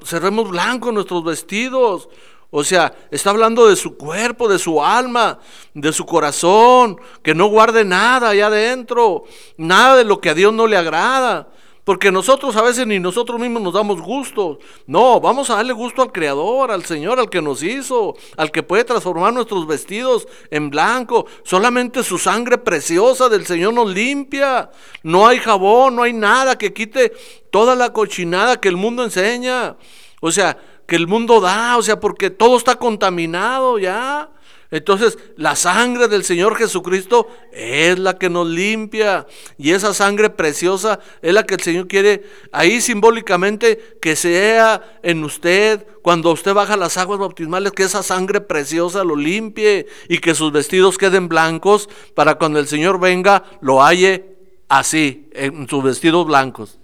cerremos 0.05 0.51
blancos 0.51 0.95
nuestros 0.95 1.25
vestidos. 1.25 2.09
O 2.57 2.63
sea, 2.63 2.95
está 3.11 3.31
hablando 3.31 3.67
de 3.67 3.75
su 3.75 3.97
cuerpo, 3.97 4.47
de 4.49 4.61
su 4.61 4.81
alma, 4.81 5.41
de 5.75 5.93
su 5.93 6.07
corazón, 6.07 7.01
que 7.21 7.35
no 7.35 7.47
guarde 7.47 7.85
nada 7.85 8.29
allá 8.29 8.47
adentro, 8.47 9.25
nada 9.57 9.97
de 9.97 10.05
lo 10.05 10.21
que 10.21 10.31
a 10.31 10.35
Dios 10.35 10.53
no 10.53 10.69
le 10.69 10.77
agrada. 10.77 11.49
Porque 11.83 12.13
nosotros 12.13 12.55
a 12.55 12.63
veces 12.63 12.87
ni 12.87 13.01
nosotros 13.01 13.41
mismos 13.41 13.61
nos 13.61 13.75
damos 13.75 14.01
gusto. 14.01 14.61
No, 14.87 15.21
vamos 15.21 15.51
a 15.51 15.57
darle 15.57 15.73
gusto 15.73 16.01
al 16.01 16.13
Creador, 16.13 16.71
al 16.71 16.85
Señor, 16.85 17.19
al 17.19 17.29
que 17.29 17.43
nos 17.43 17.61
hizo, 17.61 18.15
al 18.37 18.53
que 18.53 18.63
puede 18.63 18.85
transformar 18.85 19.33
nuestros 19.33 19.67
vestidos 19.67 20.29
en 20.49 20.71
blanco. 20.71 21.27
Solamente 21.43 22.05
su 22.05 22.19
sangre 22.19 22.59
preciosa 22.59 23.29
del 23.29 23.47
Señor 23.47 23.75
nos 23.75 23.93
limpia. 23.93 24.71
No 25.03 25.27
hay 25.27 25.41
jabón, 25.41 25.97
no 25.97 26.05
hay 26.05 26.13
nada 26.13 26.57
que 26.57 26.73
quite 26.73 27.13
toda 27.51 27.75
la 27.75 27.93
cochinada 27.93 28.61
que 28.61 28.69
el 28.69 28.77
mundo 28.77 29.03
enseña. 29.03 29.77
O 30.21 30.31
sea, 30.31 30.57
que 30.87 30.97
el 30.97 31.07
mundo 31.07 31.41
da, 31.41 31.77
o 31.77 31.83
sea, 31.83 32.01
porque 32.01 32.31
todo 32.31 32.57
está 32.57 32.77
contaminado 32.77 33.79
ya. 33.79 34.31
Entonces, 34.71 35.19
la 35.37 35.55
sangre 35.55 36.09
del 36.09 36.25
Señor 36.25 36.57
Jesucristo 36.57 37.29
es 37.53 37.97
la 37.97 38.19
que 38.19 38.29
nos 38.29 38.49
limpia. 38.49 39.25
Y 39.57 39.71
esa 39.71 39.95
sangre 39.95 40.31
preciosa 40.31 40.99
es 41.23 41.33
la 41.33 41.45
que 41.45 41.55
el 41.55 41.61
Señor 41.61 41.87
quiere 41.87 42.25
ahí 42.51 42.81
simbólicamente 42.81 43.99
que 44.03 44.17
sea 44.17 44.99
en 45.05 45.23
usted. 45.23 45.87
Cuando 46.03 46.33
usted 46.33 46.55
baja 46.55 46.77
las 46.77 46.97
aguas 46.97 47.21
bautismales, 47.21 47.71
que 47.71 47.85
esa 47.85 48.03
sangre 48.03 48.41
preciosa 48.41 49.05
lo 49.05 49.15
limpie 49.15 49.87
y 50.09 50.19
que 50.19 50.35
sus 50.35 50.51
vestidos 50.51 50.99
queden 50.99 51.29
blancos 51.29 51.89
para 52.15 52.35
cuando 52.35 52.59
el 52.59 52.67
Señor 52.67 52.99
venga 52.99 53.45
lo 53.61 53.81
halle 53.81 54.35
así, 54.69 55.29
en 55.35 55.69
sus 55.69 55.85
vestidos 55.85 56.27
blancos. 56.27 56.81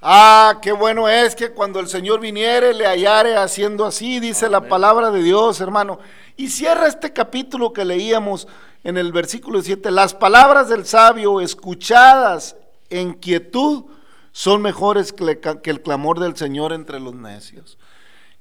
Ah, 0.00 0.58
qué 0.62 0.70
bueno 0.70 1.08
es 1.08 1.34
que 1.34 1.50
cuando 1.50 1.80
el 1.80 1.88
Señor 1.88 2.20
viniere 2.20 2.72
le 2.72 2.86
hallare 2.86 3.36
haciendo 3.36 3.84
así, 3.84 4.20
dice 4.20 4.48
la 4.48 4.68
palabra 4.68 5.10
de 5.10 5.22
Dios, 5.22 5.60
hermano. 5.60 5.98
Y 6.36 6.50
cierra 6.50 6.86
este 6.86 7.12
capítulo 7.12 7.72
que 7.72 7.84
leíamos 7.84 8.46
en 8.84 8.96
el 8.96 9.10
versículo 9.10 9.60
7. 9.60 9.90
Las 9.90 10.14
palabras 10.14 10.68
del 10.68 10.86
sabio 10.86 11.40
escuchadas 11.40 12.54
en 12.90 13.14
quietud 13.14 13.86
son 14.30 14.62
mejores 14.62 15.12
que 15.12 15.70
el 15.70 15.82
clamor 15.82 16.20
del 16.20 16.36
Señor 16.36 16.72
entre 16.72 17.00
los 17.00 17.14
necios. 17.14 17.76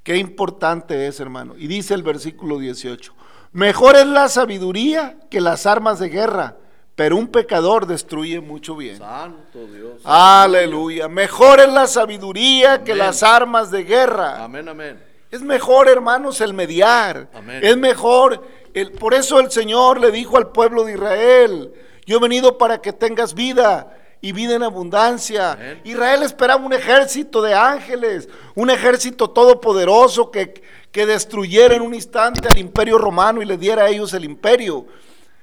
Qué 0.04 0.18
importante 0.18 1.08
es, 1.08 1.20
hermano. 1.20 1.56
Y 1.58 1.66
dice 1.66 1.96
el 1.96 2.04
versículo 2.04 2.60
18, 2.60 3.16
mejor 3.52 3.96
es 3.96 4.06
la 4.06 4.30
sabiduría 4.30 5.18
que 5.32 5.42
las 5.42 5.66
armas 5.66 5.98
de 5.98 6.10
guerra, 6.10 6.58
pero 6.98 7.16
un 7.16 7.28
pecador 7.28 7.86
destruye 7.86 8.42
mucho 8.42 8.76
bien. 8.76 8.98
Santo 8.98 9.68
Dios. 9.68 10.02
Aleluya. 10.04 11.08
Mejor 11.08 11.60
es 11.60 11.72
la 11.72 11.86
sabiduría 11.86 12.84
que 12.84 12.96
las 12.96 13.22
armas 13.22 13.70
de 13.70 13.84
guerra. 13.84 14.44
Amén, 14.44 14.68
amén. 14.68 15.00
Es 15.30 15.44
mejor, 15.44 15.90
hermanos, 15.90 16.42
el 16.42 16.56
mediar. 16.56 17.28
Amén. 17.36 17.60
Es 17.62 17.78
mejor. 17.78 18.44
El, 18.74 18.94
por 18.94 19.14
eso 19.14 19.40
el 19.40 19.52
Señor 19.52 20.02
le 20.02 20.10
dijo 20.10 20.38
al 20.38 20.48
pueblo 20.48 20.86
de 20.86 20.94
Israel, 20.94 21.72
yo 22.08 22.18
he 22.18 22.20
venido 22.20 22.58
para 22.58 22.82
que 22.82 22.92
tengas 22.92 23.36
vida 23.36 23.96
y 24.20 24.32
vida 24.32 24.56
en 24.56 24.64
abundancia. 24.64 25.52
Amén. 25.52 25.82
Israel 25.84 26.24
esperaba 26.24 26.66
un 26.66 26.74
ejército 26.74 27.44
de 27.44 27.54
ángeles, 27.54 28.28
un 28.56 28.72
ejército 28.72 29.30
todopoderoso 29.30 30.32
que, 30.32 30.64
que 30.92 31.06
destruyera 31.06 31.76
en 31.76 31.84
un 31.84 31.94
instante 31.94 32.48
al 32.52 32.58
imperio 32.58 32.98
romano 32.98 33.40
y 33.40 33.46
le 33.46 33.56
diera 33.56 33.84
a 33.84 33.90
ellos 33.90 34.16
el 34.16 34.26
imperio. 34.26 34.88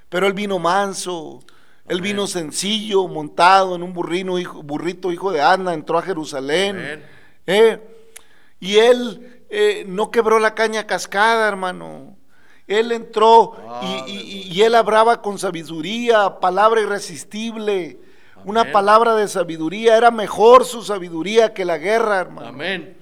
Pero 0.09 0.27
él 0.27 0.33
vino 0.33 0.59
manso, 0.59 1.39
él 1.87 1.97
Amén. 1.99 2.03
vino 2.03 2.27
sencillo, 2.27 3.07
montado 3.07 3.75
en 3.75 3.83
un 3.83 3.93
burrino, 3.93 4.37
hijo- 4.39 4.61
burrito 4.63 5.11
hijo 5.11 5.31
de 5.31 5.41
Ana, 5.41 5.73
entró 5.73 5.97
a 5.97 6.01
Jerusalén. 6.01 7.03
Eh, 7.47 7.79
y 8.59 8.77
él 8.77 9.43
eh, 9.49 9.85
no 9.87 10.09
quebró 10.11 10.39
la 10.39 10.55
caña 10.55 10.85
cascada, 10.87 11.47
hermano. 11.47 12.17
Él 12.67 12.91
entró 12.91 13.53
y, 14.07 14.11
y- 14.11 14.41
y 14.51 14.61
él 14.63 14.73
hablaba 14.73 15.21
con 15.21 15.37
sabiduría, 15.37 16.39
palabra 16.39 16.81
irresistible, 16.81 17.99
una 18.43 18.71
palabra 18.71 19.15
de 19.15 19.27
sabiduría. 19.27 19.97
Era 19.97 20.09
mejor 20.11 20.65
su 20.65 20.81
sabiduría 20.81 21.53
que 21.53 21.63
la 21.65 21.77
guerra, 21.77 22.19
hermano. 22.21 22.47
Amén. 22.47 22.97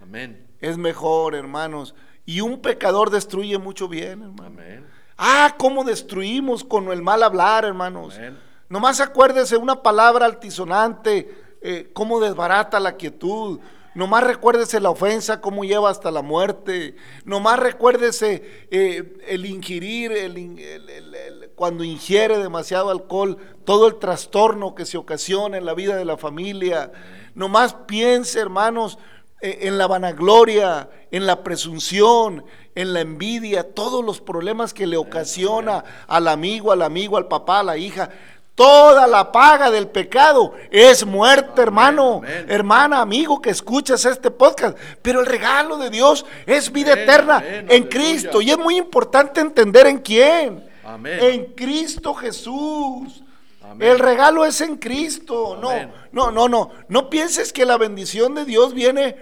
Amén. 0.00 0.46
Es 0.60 0.78
mejor, 0.78 1.34
hermanos. 1.34 1.94
Y 2.26 2.40
un 2.42 2.60
pecador 2.60 3.10
destruye 3.10 3.58
mucho 3.58 3.88
bien, 3.88 4.22
hermano. 4.22 4.60
Amén. 4.60 4.86
Ah, 5.18 5.54
cómo 5.58 5.82
destruimos 5.84 6.62
con 6.64 6.90
el 6.92 7.02
mal 7.02 7.22
hablar, 7.22 7.64
hermanos. 7.64 8.14
Amén. 8.16 8.38
Nomás 8.68 9.00
acuérdese 9.00 9.56
una 9.56 9.82
palabra 9.82 10.26
altisonante, 10.26 11.34
eh, 11.60 11.90
cómo 11.92 12.20
desbarata 12.20 12.78
la 12.78 12.92
quietud. 12.96 13.58
Nomás 13.94 14.22
recuérdese 14.22 14.78
la 14.78 14.90
ofensa, 14.90 15.40
cómo 15.40 15.64
lleva 15.64 15.90
hasta 15.90 16.10
la 16.12 16.22
muerte. 16.22 16.94
Nomás 17.24 17.58
recuérdese 17.58 18.66
eh, 18.70 19.16
el 19.26 19.44
ingerir, 19.46 20.12
el 20.12 20.38
in- 20.38 20.58
el- 20.58 20.88
el- 20.88 21.14
el- 21.14 21.50
cuando 21.56 21.82
ingiere 21.82 22.38
demasiado 22.38 22.90
alcohol, 22.90 23.38
todo 23.64 23.88
el 23.88 23.96
trastorno 23.98 24.76
que 24.76 24.86
se 24.86 24.98
ocasiona 24.98 25.56
en 25.56 25.64
la 25.64 25.74
vida 25.74 25.96
de 25.96 26.04
la 26.04 26.16
familia. 26.16 26.92
Nomás 27.34 27.74
piense, 27.74 28.38
hermanos, 28.38 28.98
en 29.40 29.78
la 29.78 29.86
vanagloria, 29.86 30.88
en 31.10 31.26
la 31.26 31.42
presunción, 31.42 32.44
en 32.74 32.92
la 32.92 33.00
envidia, 33.00 33.74
todos 33.74 34.04
los 34.04 34.20
problemas 34.20 34.74
que 34.74 34.86
le 34.86 34.96
ocasiona 34.96 35.84
al 36.06 36.28
amigo, 36.28 36.72
al 36.72 36.82
amigo, 36.82 37.16
al 37.16 37.28
papá, 37.28 37.60
a 37.60 37.64
la 37.64 37.76
hija. 37.76 38.10
Toda 38.54 39.06
la 39.06 39.30
paga 39.30 39.70
del 39.70 39.86
pecado 39.86 40.52
es 40.72 41.06
muerte, 41.06 41.62
hermano, 41.62 42.16
amén. 42.16 42.46
hermana, 42.48 43.00
amigo 43.00 43.40
que 43.40 43.50
escuchas 43.50 44.04
este 44.04 44.32
podcast. 44.32 44.76
Pero 45.00 45.20
el 45.20 45.26
regalo 45.26 45.76
de 45.76 45.90
Dios 45.90 46.26
es 46.44 46.72
vida 46.72 46.94
Amén, 46.94 47.04
eterna 47.04 47.44
en. 47.46 47.84
Cristo. 47.84 48.40
Y 48.40 48.50
es 48.50 48.58
muy 48.58 48.76
importante 48.76 49.40
entender 49.40 49.86
en 49.86 49.98
quién. 49.98 50.68
Amén. 50.84 51.18
En 51.22 51.44
Cristo 51.54 52.12
Jesús. 52.14 53.22
Amén. 53.68 53.88
El 53.88 53.98
regalo 53.98 54.44
es 54.44 54.60
en 54.60 54.76
Cristo. 54.76 55.58
No, 55.60 55.70
Amén. 55.70 55.92
no, 56.12 56.30
no, 56.30 56.48
no. 56.48 56.70
No 56.88 57.10
pienses 57.10 57.52
que 57.52 57.66
la 57.66 57.76
bendición 57.76 58.34
de 58.34 58.44
Dios 58.44 58.74
viene 58.74 59.16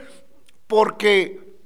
porque 0.66 1.58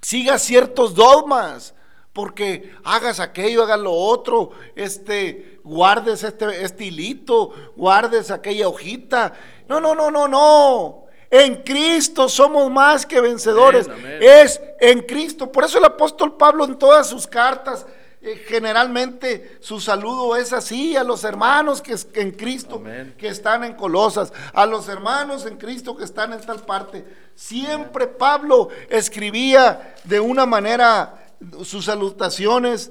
sigas 0.00 0.42
ciertos 0.42 0.94
dogmas, 0.94 1.74
porque 2.12 2.72
hagas 2.84 3.20
aquello, 3.20 3.62
hagas 3.62 3.80
lo 3.80 3.92
otro, 3.92 4.50
este, 4.76 5.60
guardes 5.64 6.24
este, 6.24 6.62
este 6.62 6.84
hilito, 6.84 7.52
guardes 7.76 8.30
aquella 8.30 8.68
hojita. 8.68 9.32
No, 9.68 9.80
no, 9.80 9.94
no, 9.94 10.10
no, 10.10 10.28
no. 10.28 11.02
En 11.30 11.62
Cristo 11.62 12.28
somos 12.28 12.70
más 12.70 13.06
que 13.06 13.20
vencedores. 13.20 13.88
Amén. 13.88 14.18
Es 14.20 14.60
en 14.80 15.00
Cristo. 15.00 15.50
Por 15.50 15.64
eso 15.64 15.78
el 15.78 15.84
apóstol 15.84 16.36
Pablo 16.36 16.64
en 16.64 16.76
todas 16.78 17.08
sus 17.08 17.26
cartas, 17.26 17.86
eh, 18.22 18.44
generalmente 18.46 19.58
su 19.60 19.80
saludo 19.80 20.36
es 20.36 20.52
así 20.52 20.96
a 20.96 21.02
los 21.04 21.24
hermanos 21.24 21.82
que, 21.82 21.96
en 22.14 22.30
Cristo 22.30 22.76
Amén. 22.76 23.14
que 23.18 23.28
están 23.28 23.64
en 23.64 23.74
Colosas, 23.74 24.32
a 24.54 24.64
los 24.66 24.88
hermanos 24.88 25.44
en 25.46 25.56
Cristo 25.56 25.96
que 25.96 26.04
están 26.04 26.32
en 26.32 26.40
tal 26.40 26.60
parte. 26.60 27.04
Siempre 27.34 28.06
Pablo 28.06 28.68
escribía 28.88 29.94
de 30.04 30.20
una 30.20 30.46
manera 30.46 31.26
sus 31.64 31.84
salutaciones. 31.86 32.90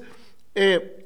eh, 0.55 0.97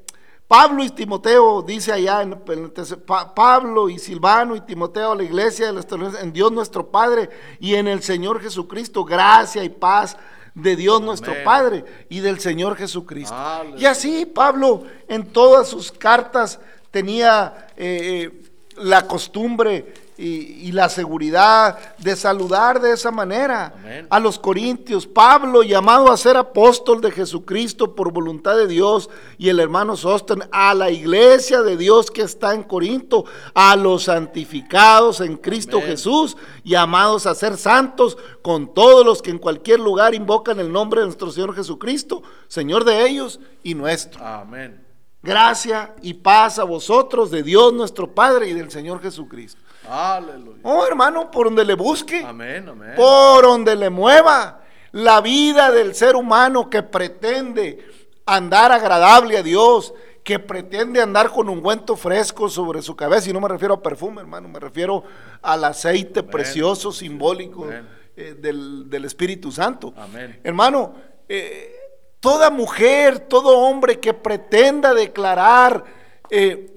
Pablo 0.48 0.84
y 0.84 0.90
Timoteo, 0.90 1.60
dice 1.62 1.92
allá 1.92 2.22
en, 2.22 2.32
en 2.46 2.72
Tese- 2.72 2.96
Pa- 3.04 3.34
Pablo 3.34 3.88
y 3.88 3.98
Silvano 3.98 4.54
y 4.54 4.60
Timoteo 4.60 5.10
a 5.10 5.16
la 5.16 5.24
iglesia 5.24 5.66
de 5.66 5.72
los 5.72 5.84
en 6.22 6.32
Dios 6.32 6.52
nuestro 6.52 6.88
Padre 6.88 7.28
y 7.58 7.74
en 7.74 7.88
el 7.88 8.00
Señor 8.00 8.40
Jesucristo, 8.40 9.04
gracia 9.04 9.64
y 9.64 9.68
paz 9.70 10.16
de 10.56 10.74
Dios 10.74 11.00
nuestro. 11.02 11.34
Padre 11.44 11.84
y 12.08 12.20
del 12.20 12.40
Señor 12.40 12.76
Jesucristo. 12.76 13.34
Aleluya. 13.34 13.82
Y 13.82 13.86
así 13.86 14.26
Pablo 14.26 14.84
en 15.06 15.26
todas 15.26 15.68
sus 15.68 15.92
cartas 15.92 16.58
tenía 16.90 17.68
eh, 17.76 18.30
eh, 18.32 18.42
la 18.78 19.06
costumbre 19.06 19.92
y, 20.18 20.68
y 20.68 20.72
la 20.72 20.88
seguridad 20.88 21.78
de 21.98 22.16
saludar 22.16 22.80
de 22.80 22.92
esa 22.92 23.10
manera 23.10 23.74
Amén. 23.76 24.06
a 24.08 24.18
los 24.18 24.38
corintios. 24.38 25.06
Pablo, 25.06 25.62
llamado 25.62 26.10
a 26.10 26.16
ser 26.16 26.36
apóstol 26.36 27.00
de 27.00 27.10
Jesucristo 27.10 27.94
por 27.94 28.12
voluntad 28.12 28.56
de 28.56 28.66
Dios, 28.66 29.10
y 29.38 29.48
el 29.48 29.60
hermano 29.60 29.96
Sosten, 29.96 30.44
a 30.52 30.74
la 30.74 30.90
iglesia 30.90 31.62
de 31.62 31.76
Dios 31.76 32.10
que 32.10 32.22
está 32.22 32.54
en 32.54 32.62
Corinto, 32.62 33.24
a 33.54 33.76
los 33.76 34.04
santificados 34.04 35.20
en 35.20 35.36
Cristo 35.36 35.78
Amén. 35.78 35.90
Jesús, 35.90 36.36
llamados 36.64 37.26
a 37.26 37.34
ser 37.34 37.56
santos 37.56 38.16
con 38.42 38.72
todos 38.72 39.04
los 39.04 39.22
que 39.22 39.30
en 39.30 39.38
cualquier 39.38 39.80
lugar 39.80 40.14
invocan 40.14 40.60
el 40.60 40.72
nombre 40.72 41.00
de 41.00 41.06
nuestro 41.06 41.30
Señor 41.30 41.54
Jesucristo, 41.54 42.22
Señor 42.48 42.84
de 42.84 43.06
ellos 43.06 43.40
y 43.62 43.74
nuestro. 43.74 44.24
Amén. 44.24 44.84
Gracia 45.22 45.94
y 46.02 46.14
paz 46.14 46.58
a 46.58 46.64
vosotros 46.64 47.30
de 47.30 47.42
Dios 47.42 47.72
nuestro 47.72 48.14
Padre 48.14 48.48
y 48.48 48.54
del 48.54 48.70
Señor 48.70 49.02
Jesucristo. 49.02 49.60
Aleluya. 49.88 50.60
Oh, 50.62 50.86
hermano, 50.86 51.30
por 51.30 51.46
donde 51.46 51.64
le 51.64 51.74
busque, 51.74 52.24
Amén, 52.24 52.68
amén. 52.68 52.92
por 52.96 53.44
donde 53.44 53.76
le 53.76 53.90
mueva 53.90 54.60
la 54.92 55.20
vida 55.20 55.70
del 55.70 55.94
ser 55.94 56.16
humano 56.16 56.68
que 56.70 56.82
pretende 56.82 57.86
andar 58.24 58.72
agradable 58.72 59.38
a 59.38 59.42
Dios, 59.42 59.94
que 60.24 60.38
pretende 60.38 61.00
andar 61.00 61.30
con 61.30 61.48
ungüento 61.48 61.96
fresco 61.96 62.48
sobre 62.48 62.82
su 62.82 62.96
cabeza, 62.96 63.30
y 63.30 63.32
no 63.32 63.40
me 63.40 63.48
refiero 63.48 63.74
a 63.74 63.82
perfume, 63.82 64.20
hermano, 64.22 64.48
me 64.48 64.58
refiero 64.58 65.04
al 65.42 65.62
aceite 65.64 66.22
precioso, 66.24 66.90
simbólico 66.90 67.68
eh, 68.16 68.34
del, 68.36 68.90
del 68.90 69.04
Espíritu 69.04 69.52
Santo. 69.52 69.94
Amén. 69.96 70.40
Hermano, 70.42 70.94
eh, 71.28 71.76
toda 72.18 72.50
mujer, 72.50 73.20
todo 73.20 73.58
hombre 73.58 74.00
que 74.00 74.14
pretenda 74.14 74.94
declarar 74.94 75.84
eh, 76.30 76.72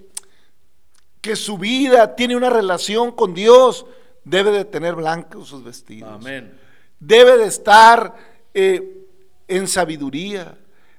que 1.21 1.35
su 1.35 1.57
vida 1.57 2.15
tiene 2.15 2.35
una 2.35 2.49
relación 2.49 3.11
con 3.11 3.33
Dios, 3.33 3.85
debe 4.23 4.51
de 4.51 4.65
tener 4.65 4.95
blancos 4.95 5.49
sus 5.49 5.63
vestidos. 5.63 6.13
Amén. 6.13 6.57
Debe 6.99 7.37
de 7.37 7.45
estar 7.45 8.15
eh, 8.53 9.07
en 9.47 9.67
sabiduría. 9.67 10.57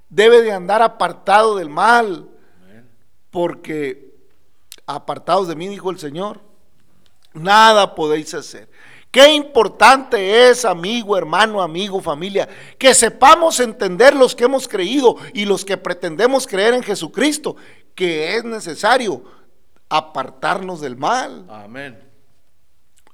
Debe 0.09 0.43
de 0.43 0.53
andar 0.53 0.83
apartado 0.83 1.57
del 1.57 1.69
mal. 1.69 2.29
Amén. 2.63 2.89
Porque 3.31 4.15
apartados 4.87 5.49
de 5.49 5.57
mí, 5.57 5.69
dijo 5.69 5.91
el 5.91 5.99
Señor, 5.99 6.41
nada 7.33 7.95
podéis 7.95 8.35
hacer. 8.35 8.69
Qué 9.11 9.33
importante 9.33 10.49
es, 10.49 10.65
amigo, 10.65 11.17
hermano, 11.17 11.61
amigo, 11.63 12.01
familia, 12.01 12.49
que 12.79 12.95
sepamos 12.95 13.59
entender 13.59 14.15
los 14.15 14.37
que 14.37 14.45
hemos 14.45 14.69
creído 14.69 15.17
y 15.35 15.47
los 15.47 15.65
que 15.65 15.77
pretendemos 15.77 16.47
creer 16.47 16.75
en 16.75 16.83
Jesucristo, 16.83 17.57
que 17.97 18.37
es 18.37 18.45
necesario 18.45 19.25
apartarnos 19.91 20.81
del 20.81 20.97
mal. 20.97 21.45
Amén. 21.51 22.01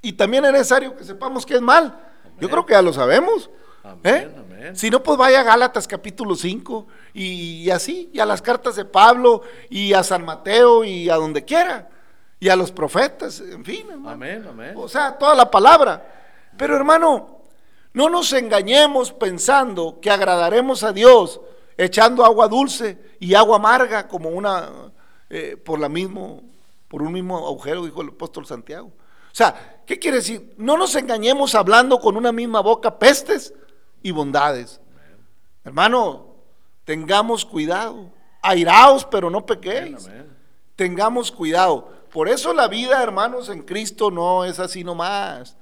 Y 0.03 0.13
también 0.13 0.45
es 0.45 0.53
necesario 0.53 0.95
que 0.95 1.03
sepamos 1.03 1.45
que 1.45 1.55
es 1.55 1.61
mal. 1.61 1.99
Yo 2.39 2.49
creo 2.49 2.65
que 2.65 2.75
ya 2.75 2.83
lo 2.83 2.93
sabemos. 2.93 3.51
Amén, 3.83 4.01
¿eh? 4.05 4.35
amén. 4.39 4.77
Si 4.77 4.91
no, 4.91 5.03
pues 5.03 5.17
vaya 5.17 5.41
a 5.41 5.43
Gálatas 5.43 5.89
capítulo 5.89 6.37
5 6.37 6.87
y, 7.15 7.63
y 7.63 7.71
así, 7.71 8.11
y 8.13 8.21
a 8.21 8.27
las 8.27 8.43
cartas 8.43 8.77
de 8.77 8.85
Pablo 8.85 9.43
y 9.71 9.95
a 9.95 10.03
San 10.03 10.25
Mateo 10.25 10.85
y 10.85 11.09
a 11.09 11.17
donde 11.17 11.45
quiera. 11.45 11.89
Y 12.39 12.51
a 12.51 12.57
los 12.57 12.71
profetas, 12.71 13.41
en 13.41 13.65
fin, 13.65 13.87
hermano. 13.89 14.11
Amén, 14.11 14.47
amén. 14.47 14.75
O 14.77 14.89
sea, 14.89 15.17
toda 15.17 15.35
la 15.35 15.51
palabra. 15.51 16.07
Pero 16.59 16.77
hermano, 16.77 17.41
no 17.95 18.11
nos 18.11 18.33
engañemos 18.35 19.13
pensando 19.13 19.99
que 20.01 20.11
agradaremos 20.11 20.83
a 20.83 20.93
Dios 20.93 21.41
echando 21.79 22.25
agua 22.25 22.49
dulce 22.49 22.99
y 23.19 23.35
agua 23.35 23.57
amarga 23.57 24.07
como 24.09 24.31
una 24.31 24.93
eh, 25.31 25.57
por 25.57 25.79
la 25.79 25.89
mismo 25.89 26.43
por 26.89 27.03
un 27.03 27.13
mismo 27.13 27.37
agujero, 27.39 27.85
dijo 27.85 28.03
el 28.03 28.09
apóstol 28.09 28.47
Santiago. 28.47 28.89
O 28.89 29.35
sea, 29.37 29.83
¿qué 29.85 29.99
quiere 29.99 30.19
decir? 30.19 30.55
No 30.57 30.77
nos 30.77 30.95
engañemos 30.95 31.55
hablando 31.55 31.99
con 31.99 32.17
una 32.17 32.33
misma 32.33 32.61
boca 32.61 32.99
pestes 32.99 33.53
y 34.03 34.11
bondades. 34.11 34.81
Hermano, 35.65 36.37
tengamos 36.85 37.45
cuidado. 37.45 38.11
Airaos, 38.41 39.05
pero 39.05 39.29
no 39.29 39.45
pequéis. 39.45 40.07
Amén. 40.07 40.37
Tengamos 40.77 41.33
cuidado. 41.33 41.91
Por 42.13 42.29
eso 42.29 42.55
la 42.55 42.69
vida, 42.69 43.03
hermanos, 43.03 43.49
en 43.49 43.63
Cristo 43.63 44.11
no 44.11 44.45
es 44.45 44.59
así 44.59 44.85
nomás. 44.85 45.57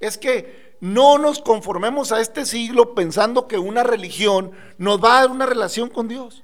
Es 0.00 0.16
que 0.16 0.76
no 0.80 1.18
nos 1.18 1.40
conformemos 1.40 2.10
a 2.10 2.20
este 2.20 2.46
siglo 2.46 2.94
pensando 2.94 3.46
que 3.46 3.58
una 3.58 3.82
religión 3.82 4.52
nos 4.78 5.02
va 5.02 5.18
a 5.18 5.20
dar 5.20 5.30
una 5.30 5.46
relación 5.46 5.88
con 5.88 6.08
Dios. 6.08 6.42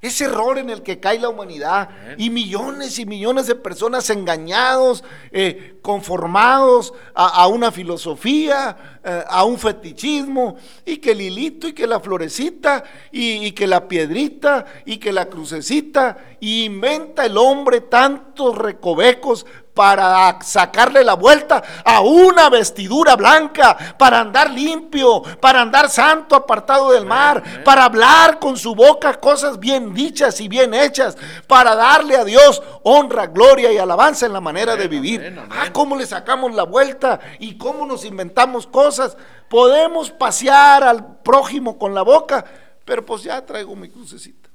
Ese 0.00 0.24
error 0.24 0.56
en 0.56 0.70
el 0.70 0.82
que 0.82 0.98
cae 0.98 1.18
la 1.18 1.28
humanidad. 1.28 1.90
Y 2.16 2.30
millones 2.30 2.98
y 2.98 3.04
millones 3.04 3.46
de 3.46 3.54
personas 3.54 4.08
engañados, 4.08 5.04
eh, 5.30 5.78
conformados 5.82 6.94
a, 7.14 7.42
a 7.42 7.46
una 7.48 7.70
filosofía, 7.70 9.00
eh, 9.04 9.24
a 9.28 9.44
un 9.44 9.58
fetichismo, 9.58 10.56
y 10.86 10.96
que 10.96 11.12
el 11.12 11.20
hilito 11.20 11.68
y 11.68 11.74
que 11.74 11.86
la 11.86 12.00
florecita 12.00 12.82
y, 13.12 13.46
y 13.46 13.52
que 13.52 13.66
la 13.66 13.88
piedrita 13.88 14.64
y 14.86 14.96
que 14.96 15.12
la 15.12 15.28
crucecita, 15.28 16.36
y 16.40 16.64
inventa 16.64 17.26
el 17.26 17.36
hombre 17.36 17.82
tantos 17.82 18.56
recovecos 18.56 19.44
para 19.80 20.38
sacarle 20.42 21.02
la 21.02 21.14
vuelta 21.14 21.62
a 21.82 22.02
una 22.02 22.50
vestidura 22.50 23.16
blanca, 23.16 23.94
para 23.96 24.20
andar 24.20 24.50
limpio, 24.50 25.22
para 25.40 25.62
andar 25.62 25.88
santo, 25.88 26.36
apartado 26.36 26.90
del 26.90 27.06
mar, 27.06 27.62
para 27.64 27.86
hablar 27.86 28.38
con 28.38 28.58
su 28.58 28.74
boca 28.74 29.18
cosas 29.18 29.58
bien 29.58 29.94
dichas 29.94 30.38
y 30.42 30.48
bien 30.48 30.74
hechas, 30.74 31.16
para 31.46 31.74
darle 31.74 32.14
a 32.18 32.26
Dios 32.26 32.62
honra, 32.82 33.28
gloria 33.28 33.72
y 33.72 33.78
alabanza 33.78 34.26
en 34.26 34.34
la 34.34 34.42
manera 34.42 34.76
de 34.76 34.86
vivir. 34.86 35.42
Ah, 35.50 35.70
cómo 35.72 35.96
le 35.96 36.04
sacamos 36.04 36.54
la 36.54 36.64
vuelta 36.64 37.18
y 37.38 37.56
cómo 37.56 37.86
nos 37.86 38.04
inventamos 38.04 38.66
cosas. 38.66 39.16
Podemos 39.48 40.10
pasear 40.10 40.84
al 40.84 41.22
prójimo 41.22 41.78
con 41.78 41.94
la 41.94 42.02
boca, 42.02 42.44
pero 42.84 43.06
pues 43.06 43.22
ya 43.22 43.46
traigo 43.46 43.74
mi 43.74 43.88
crucecita. 43.88 44.49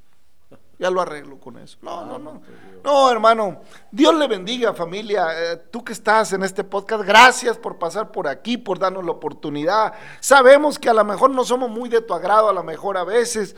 Ya 0.77 0.89
lo 0.89 0.99
arreglo 0.99 1.39
con 1.39 1.57
eso. 1.57 1.77
No, 1.81 2.05
no, 2.05 2.19
no. 2.19 2.41
No, 2.83 3.09
hermano. 3.09 3.61
Dios 3.91 4.13
le 4.15 4.27
bendiga, 4.27 4.73
familia. 4.73 5.27
Eh, 5.31 5.57
tú 5.71 5.83
que 5.83 5.93
estás 5.93 6.33
en 6.33 6.43
este 6.43 6.65
podcast, 6.65 7.03
gracias 7.03 7.57
por 7.57 7.77
pasar 7.77 8.11
por 8.11 8.27
aquí, 8.27 8.57
por 8.57 8.77
darnos 8.77 9.05
la 9.05 9.11
oportunidad. 9.11 9.93
Sabemos 10.19 10.77
que 10.77 10.89
a 10.89 10.93
lo 10.93 11.05
mejor 11.05 11.29
no 11.31 11.45
somos 11.45 11.69
muy 11.69 11.87
de 11.87 12.01
tu 12.01 12.13
agrado, 12.13 12.49
a 12.49 12.53
lo 12.53 12.63
mejor 12.63 12.97
a 12.97 13.05
veces, 13.05 13.55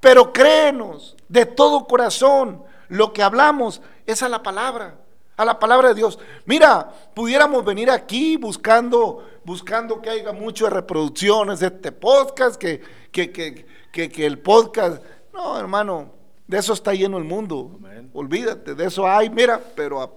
pero 0.00 0.32
créenos 0.32 1.16
de 1.28 1.44
todo 1.44 1.86
corazón, 1.86 2.64
lo 2.88 3.12
que 3.12 3.22
hablamos 3.22 3.82
es 4.06 4.22
a 4.22 4.28
la 4.30 4.42
palabra, 4.42 4.98
a 5.36 5.44
la 5.44 5.58
palabra 5.58 5.88
de 5.88 5.94
Dios. 5.96 6.18
Mira, 6.46 6.90
pudiéramos 7.14 7.62
venir 7.62 7.90
aquí 7.90 8.38
buscando, 8.38 9.22
buscando 9.44 10.00
que 10.00 10.08
haya 10.08 10.32
muchas 10.32 10.72
reproducciones 10.72 11.60
de 11.60 11.66
este 11.66 11.92
podcast, 11.92 12.56
que, 12.56 12.80
que, 13.12 13.30
que, 13.30 13.66
que, 13.92 14.08
que 14.08 14.24
el 14.24 14.38
podcast. 14.38 15.02
No, 15.34 15.58
hermano, 15.58 16.17
de 16.48 16.58
eso 16.58 16.72
está 16.72 16.92
lleno 16.94 17.16
el 17.18 17.24
mundo. 17.24 17.70
Amén. 17.78 18.10
Olvídate, 18.12 18.74
de 18.74 18.86
eso 18.86 19.06
hay, 19.06 19.30
mira, 19.30 19.60
pero 19.76 20.00
a, 20.02 20.10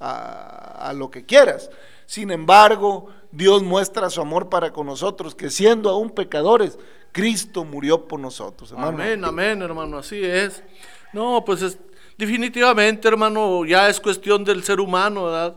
a- 0.00 0.88
a 0.88 0.92
lo 0.92 1.10
que 1.10 1.24
quieras. 1.24 1.70
Sin 2.06 2.30
embargo, 2.30 3.08
Dios 3.30 3.62
muestra 3.62 4.10
su 4.10 4.20
amor 4.20 4.48
para 4.48 4.72
con 4.72 4.86
nosotros, 4.86 5.34
que 5.34 5.50
siendo 5.50 5.90
aún 5.90 6.10
pecadores, 6.10 6.78
Cristo 7.12 7.64
murió 7.64 8.08
por 8.08 8.18
nosotros, 8.20 8.72
hermano. 8.72 8.88
Amén, 9.02 9.24
amén, 9.24 9.62
hermano, 9.62 9.98
así 9.98 10.24
es. 10.24 10.62
No, 11.12 11.44
pues 11.44 11.62
es, 11.62 11.78
definitivamente, 12.16 13.06
hermano, 13.08 13.64
ya 13.64 13.88
es 13.88 14.00
cuestión 14.00 14.44
del 14.44 14.62
ser 14.64 14.80
humano, 14.80 15.24
¿verdad? 15.26 15.56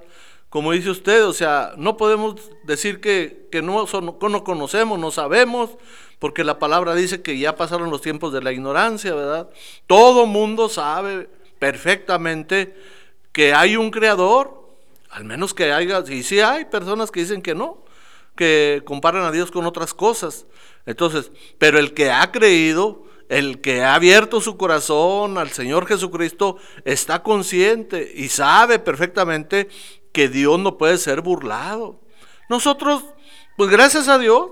Como 0.50 0.72
dice 0.72 0.90
usted, 0.92 1.26
o 1.26 1.34
sea, 1.34 1.74
no 1.78 1.98
podemos 1.98 2.36
decir 2.64 3.02
que, 3.02 3.48
que 3.52 3.62
no, 3.62 3.88
son- 3.88 4.20
que 4.20 4.30
no 4.30 4.44
conocemos, 4.44 5.00
no 5.00 5.10
sabemos, 5.12 5.72
porque 6.24 6.46
la 6.46 6.58
palabra 6.58 6.96
dice 6.96 7.22
que 7.22 7.38
ya 7.38 7.58
pasaron 7.58 7.90
los 7.90 8.00
tiempos 8.00 8.32
de 8.32 8.42
la 8.42 8.54
ignorancia, 8.54 9.14
¿verdad? 9.14 9.50
Todo 9.88 10.26
mundo 10.26 10.70
sabe 10.70 11.28
perfectamente 11.60 12.78
que 13.34 13.54
hay 13.54 13.76
un 13.76 13.92
creador, 13.92 14.70
al 15.10 15.26
menos 15.26 15.54
que 15.54 15.74
haya, 15.74 16.02
y 16.08 16.24
sí 16.24 16.40
hay 16.40 16.64
personas 16.64 17.12
que 17.12 17.20
dicen 17.20 17.42
que 17.42 17.56
no, 17.56 17.84
que 18.38 18.84
comparan 18.86 19.26
a 19.26 19.34
Dios 19.34 19.52
con 19.52 19.66
otras 19.66 19.94
cosas. 19.94 20.46
Entonces, 20.86 21.30
pero 21.58 21.78
el 21.78 21.94
que 21.94 22.10
ha 22.10 22.32
creído, 22.32 23.04
el 23.28 23.60
que 23.60 23.84
ha 23.84 23.94
abierto 23.94 24.40
su 24.40 24.56
corazón 24.56 25.38
al 25.38 25.52
Señor 25.52 25.88
Jesucristo, 25.88 26.56
está 26.86 27.22
consciente 27.22 28.14
y 28.16 28.30
sabe 28.30 28.80
perfectamente 28.80 29.68
que 30.14 30.30
Dios 30.30 30.58
no 30.58 30.78
puede 30.78 30.98
ser 31.00 31.20
burlado. 31.20 32.00
Nosotros, 32.48 33.04
pues 33.58 33.70
gracias 33.70 34.08
a 34.08 34.18
Dios, 34.18 34.52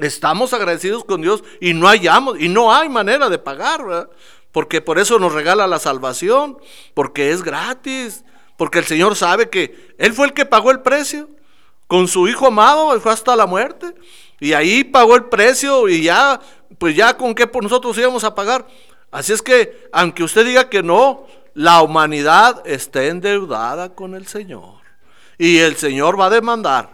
estamos 0.00 0.52
agradecidos 0.52 1.04
con 1.04 1.22
Dios 1.22 1.42
y 1.60 1.74
no 1.74 1.86
hallamos, 1.86 2.40
y 2.40 2.48
no 2.48 2.72
hay 2.72 2.88
manera 2.88 3.28
de 3.28 3.38
pagar. 3.38 4.10
Porque 4.52 4.80
por 4.80 4.98
eso 4.98 5.18
nos 5.18 5.32
regala 5.32 5.66
la 5.66 5.78
salvación, 5.78 6.58
porque 6.94 7.30
es 7.30 7.42
gratis, 7.42 8.24
porque 8.56 8.78
el 8.78 8.86
Señor 8.86 9.14
sabe 9.14 9.48
que 9.48 9.94
Él 9.98 10.12
fue 10.12 10.26
el 10.26 10.32
que 10.32 10.46
pagó 10.46 10.70
el 10.70 10.80
precio 10.80 11.28
con 11.86 12.08
su 12.08 12.28
hijo 12.28 12.46
amado, 12.46 12.98
fue 13.00 13.12
hasta 13.12 13.36
la 13.36 13.46
muerte. 13.46 13.94
Y 14.40 14.52
ahí 14.52 14.84
pagó 14.84 15.16
el 15.16 15.24
precio 15.24 15.88
y 15.88 16.02
ya, 16.02 16.40
pues 16.78 16.94
ya 16.94 17.16
con 17.16 17.34
qué 17.34 17.46
por 17.46 17.62
nosotros 17.62 17.96
íbamos 17.98 18.24
a 18.24 18.34
pagar. 18.34 18.66
Así 19.10 19.32
es 19.32 19.42
que, 19.42 19.88
aunque 19.92 20.22
usted 20.22 20.44
diga 20.44 20.68
que 20.68 20.82
no, 20.82 21.26
la 21.54 21.82
humanidad 21.82 22.62
está 22.66 23.04
endeudada 23.04 23.94
con 23.94 24.14
el 24.14 24.26
Señor. 24.26 24.78
Y 25.38 25.58
el 25.58 25.76
Señor 25.76 26.18
va 26.18 26.26
a 26.26 26.30
demandar. 26.30 26.90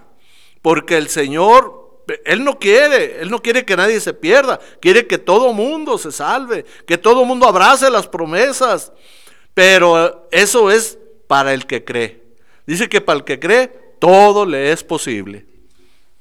Porque 0.62 0.96
el 0.96 1.08
Señor, 1.08 1.83
Él 2.24 2.44
no 2.44 2.58
quiere, 2.58 3.20
Él 3.20 3.30
no 3.30 3.40
quiere 3.40 3.64
que 3.64 3.76
nadie 3.76 4.00
se 4.00 4.12
pierda. 4.12 4.60
Quiere 4.80 5.06
que 5.06 5.18
todo 5.18 5.52
mundo 5.52 5.98
se 5.98 6.12
salve, 6.12 6.64
que 6.86 6.98
todo 6.98 7.24
mundo 7.24 7.46
abrace 7.46 7.90
las 7.90 8.06
promesas. 8.06 8.92
Pero 9.54 10.28
eso 10.30 10.70
es 10.70 10.98
para 11.26 11.54
el 11.54 11.66
que 11.66 11.84
cree. 11.84 12.22
Dice 12.66 12.88
que 12.88 13.00
para 13.00 13.18
el 13.18 13.24
que 13.24 13.38
cree, 13.38 13.68
todo 13.98 14.44
le 14.44 14.72
es 14.72 14.82
posible. 14.82 15.46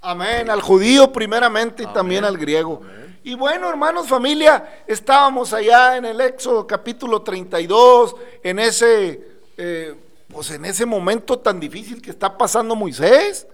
Amén, 0.02 0.50
al 0.50 0.62
judío 0.62 1.12
primeramente 1.12 1.84
y 1.84 1.88
también 1.88 2.26
al 2.26 2.38
griego. 2.38 2.82
Y 3.24 3.36
bueno, 3.36 3.69
hermanos, 3.69 4.10
familia, 4.10 4.84
estábamos 4.86 5.54
allá 5.54 5.96
en 5.96 6.04
el 6.04 6.19
Éxodo 6.19 6.67
capítulo 6.67 7.22
32, 7.22 8.15
en 8.43 8.60
ese, 8.60 9.22
eh, 9.56 9.96
pues 10.28 10.52
en 10.52 10.65
ese 10.65 10.86
momento 10.86 11.39
tan 11.39 11.58
difícil 11.58 12.02
que 12.02 12.10
está 12.10 12.38
pasando 12.38 12.76
Moisés. 12.76 13.48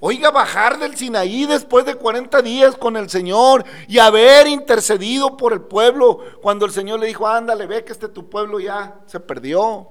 Oiga, 0.00 0.30
bajar 0.30 0.78
del 0.78 0.96
Sinaí 0.96 1.46
después 1.46 1.84
de 1.84 1.94
40 1.94 2.42
días 2.42 2.76
con 2.76 2.96
el 2.96 3.08
Señor 3.10 3.64
y 3.88 3.98
haber 3.98 4.46
intercedido 4.46 5.36
por 5.36 5.52
el 5.52 5.60
pueblo 5.62 6.20
cuando 6.42 6.66
el 6.66 6.72
Señor 6.72 7.00
le 7.00 7.06
dijo, 7.06 7.26
ándale, 7.26 7.66
ve 7.66 7.84
que 7.84 7.92
este 7.92 8.08
tu 8.08 8.28
pueblo 8.28 8.60
ya 8.60 9.00
se 9.06 9.20
perdió. 9.20 9.88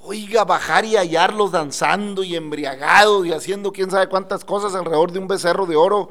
Oiga, 0.00 0.44
bajar 0.44 0.84
y 0.84 0.96
hallarlos 0.96 1.50
danzando 1.50 2.22
y 2.22 2.36
embriagados 2.36 3.26
y 3.26 3.32
haciendo 3.32 3.72
quién 3.72 3.90
sabe 3.90 4.08
cuántas 4.08 4.44
cosas 4.44 4.74
alrededor 4.74 5.10
de 5.10 5.18
un 5.18 5.26
becerro 5.26 5.66
de 5.66 5.74
oro. 5.76 6.10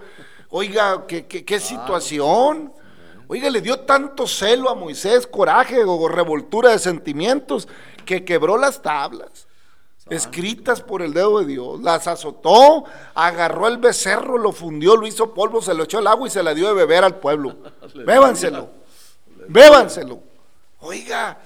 Oiga, 0.49 1.05
qué, 1.07 1.25
qué- 1.27 1.45
qué 1.45 1.59
situación. 1.59 2.73
Oiga, 3.27 3.49
le 3.49 3.61
dio 3.61 3.79
tanto 3.79 4.27
celo 4.27 4.69
a 4.69 4.75
Moisés, 4.75 5.25
coraje 5.25 5.83
o 5.83 6.07
revoltura 6.09 6.71
de 6.71 6.79
sentimientos, 6.79 7.67
que 8.05 8.23
quebró 8.25 8.57
las 8.57 8.81
tablas 8.81 9.44
escritas 10.09 10.81
por 10.81 11.01
el 11.01 11.13
dedo 11.13 11.39
de 11.39 11.45
Dios, 11.45 11.81
las 11.81 12.07
azotó, 12.07 12.85
agarró 13.15 13.67
el 13.67 13.77
becerro, 13.77 14.37
lo 14.37 14.51
fundió, 14.51 14.95
lo 14.95 15.07
hizo 15.07 15.33
polvo, 15.33 15.61
se 15.61 15.73
lo 15.73 15.83
echó 15.85 15.97
al 15.97 16.07
agua 16.07 16.27
y 16.27 16.31
se 16.31 16.43
la 16.43 16.53
dio 16.53 16.67
de 16.67 16.73
beber 16.73 17.03
al 17.03 17.15
pueblo. 17.19 17.55
Bébanselo, 18.05 18.69
bébanselo. 19.47 20.19
Oiga, 20.79 21.39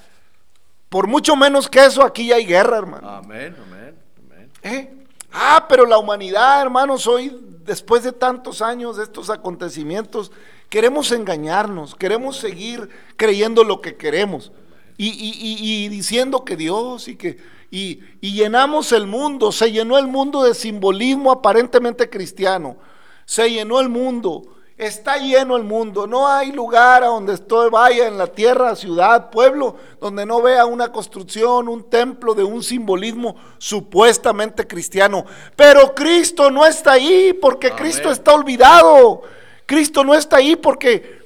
por 0.90 1.08
mucho 1.08 1.36
menos 1.36 1.70
que 1.70 1.86
eso, 1.86 2.04
aquí 2.04 2.28
ya 2.28 2.36
hay 2.36 2.46
guerra, 2.46 2.78
hermano. 2.80 3.08
Amén, 3.10 3.56
amén, 3.66 3.96
amén. 4.26 4.52
¿Eh? 4.64 4.94
Ah, 5.32 5.66
pero 5.70 5.86
la 5.86 5.98
humanidad, 5.98 6.62
hermanos, 6.62 7.08
hoy, 7.08 7.38
después 7.64 8.04
de 8.04 8.12
tantos 8.12 8.62
años 8.62 8.98
de 8.98 9.04
estos 9.04 9.30
acontecimientos, 9.30 10.32
queremos 10.70 11.12
engañarnos, 11.12 11.96
queremos 11.96 12.38
seguir 12.38 12.90
creyendo 13.16 13.64
lo 13.64 13.80
que 13.80 13.96
queremos 13.96 14.52
y, 14.98 15.08
y- 15.10 15.38
y- 15.40 15.86
y 15.86 15.90
diciendo 15.90 16.44
que 16.44 16.56
Dios 16.58 17.08
y 17.08 17.16
que... 17.16 17.38
Y, 17.72 18.00
y 18.22 18.34
llenamos 18.34 18.92
el 18.92 19.06
mundo, 19.06 19.52
se 19.52 19.72
llenó 19.72 19.98
el 19.98 20.08
mundo 20.08 20.44
de 20.44 20.54
simbolismo 20.54 21.32
aparentemente 21.32 22.10
cristiano, 22.10 22.78
se 23.26 23.50
llenó 23.50 23.80
el 23.80 23.90
mundo, 23.90 24.44
está 24.80 25.18
lleno 25.18 25.58
el 25.58 25.64
mundo, 25.64 26.08
no 26.08 26.26
hay 26.26 26.54
lugar 26.54 27.04
a 27.04 27.08
donde 27.08 27.34
estoy, 27.34 27.70
vaya 27.70 28.08
en 28.08 28.18
la 28.18 28.28
tierra, 28.28 28.78
ciudad, 28.78 29.30
pueblo, 29.30 29.76
donde 30.00 30.26
no 30.26 30.42
vea 30.42 30.66
una 30.66 30.90
construcción, 30.90 31.68
un 31.68 31.90
templo 31.90 32.34
de 32.34 32.46
un 32.46 32.64
simbolismo 32.64 33.36
supuestamente 33.58 34.66
cristiano. 34.66 35.26
Pero 35.58 35.94
Cristo 35.94 36.50
no 36.50 36.66
está 36.66 36.94
ahí 36.94 37.34
porque 37.34 37.68
Amén. 37.68 37.80
Cristo 37.80 38.10
está 38.10 38.34
olvidado. 38.34 39.22
Cristo 39.66 40.06
no 40.06 40.16
está 40.16 40.38
ahí 40.38 40.56
porque, 40.56 41.19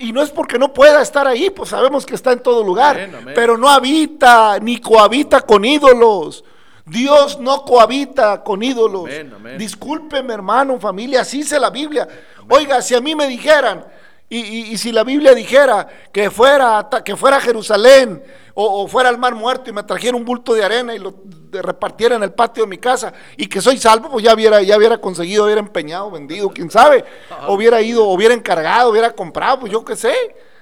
y 0.00 0.12
no 0.12 0.22
es 0.22 0.30
porque 0.30 0.58
no 0.58 0.72
pueda 0.72 1.00
estar 1.02 1.26
ahí, 1.26 1.50
pues 1.50 1.68
sabemos 1.70 2.04
que 2.04 2.14
está 2.14 2.32
en 2.32 2.40
todo 2.40 2.64
lugar, 2.64 2.96
Amén, 2.96 3.14
amén. 3.20 3.34
pero 3.34 3.56
no 3.56 3.68
habita 3.68 4.58
ni 4.60 4.78
cohabita 4.78 5.42
con 5.42 5.64
ídolos. 5.64 6.44
Dios 6.86 7.38
no 7.38 7.64
cohabita 7.64 8.42
con 8.42 8.62
ídolos. 8.62 9.08
Amén. 9.36 9.56
Discúlpeme, 9.58 10.34
hermano, 10.34 10.80
familia, 10.80 11.20
así 11.20 11.38
dice 11.38 11.60
la 11.60 11.70
Biblia. 11.70 12.08
Oiga, 12.48 12.82
si 12.82 12.94
a 12.96 13.00
mí 13.00 13.14
me 13.14 13.28
dijeran, 13.28 13.84
y, 14.28 14.38
y- 14.38 14.72
y 14.72 14.78
si 14.78 14.90
la 14.92 15.04
Biblia 15.04 15.34
dijera 15.34 15.86
que 16.12 16.30
fuera, 16.30 16.88
que 17.04 17.16
fuera 17.16 17.36
a 17.36 17.40
Jerusalén 17.40 18.22
o, 18.54 18.82
o 18.82 18.88
fuera 18.88 19.08
al 19.08 19.18
mar 19.18 19.34
muerto 19.34 19.70
y 19.70 19.72
me 19.72 19.82
trajera 19.82 20.16
un 20.16 20.24
bulto 20.24 20.54
de 20.54 20.64
arena 20.64 20.94
y 20.94 20.98
lo 20.98 21.14
repartiera 21.52 22.16
en 22.16 22.22
el 22.22 22.32
patio 22.32 22.64
de 22.64 22.68
mi 22.70 22.78
casa 22.78 23.12
y 23.36 23.46
que 23.46 23.60
soy 23.60 23.78
salvo, 23.78 24.10
pues 24.10 24.24
ya 24.24 24.34
hubiera, 24.34 24.62
ya 24.62 24.76
hubiera 24.76 24.98
conseguido, 24.98 25.44
hubiera 25.44 25.60
empeñado, 25.60 26.10
vendido, 26.10 26.48
quién 26.50 26.70
sabe, 26.70 27.04
hubiera 27.48 27.80
ido, 27.82 28.04
hubiera 28.04 28.34
encargado, 28.34 28.90
hubiera 28.90 29.10
comprado, 29.12 29.60
pues 29.60 29.72
yo 29.72 29.84
qué 29.84 29.96
sé. 29.96 30.14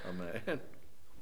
Amén. 0.07 0.61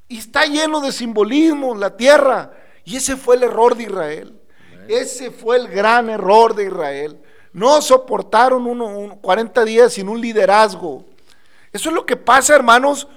Y 0.08 0.19
está 0.19 0.45
lleno 0.45 0.80
de 0.82 0.91
simbolismo 0.91 1.75
la 1.75 1.95
tierra. 1.97 2.53
Y 2.86 2.95
ese 2.95 3.17
fue 3.17 3.36
el 3.36 3.43
error 3.43 3.75
de 3.75 3.84
Israel. 3.84 4.39
Ese 4.88 5.32
fue 5.32 5.58
el 5.58 5.67
gran 5.67 6.10
error 6.10 6.56
de 6.56 6.63
Israel. 6.65 7.19
No 7.51 7.82
soportaron 7.82 8.65
uno, 8.65 8.86
un- 8.86 9.17
40 9.17 9.65
días 9.65 9.91
sin 9.93 10.08
un 10.08 10.21
liderazgo. 10.21 11.03
Eso 11.73 11.89
es 11.89 11.95
lo 11.95 12.06
que 12.06 12.15
pasa, 12.15 12.56
hermanos, 12.56 13.08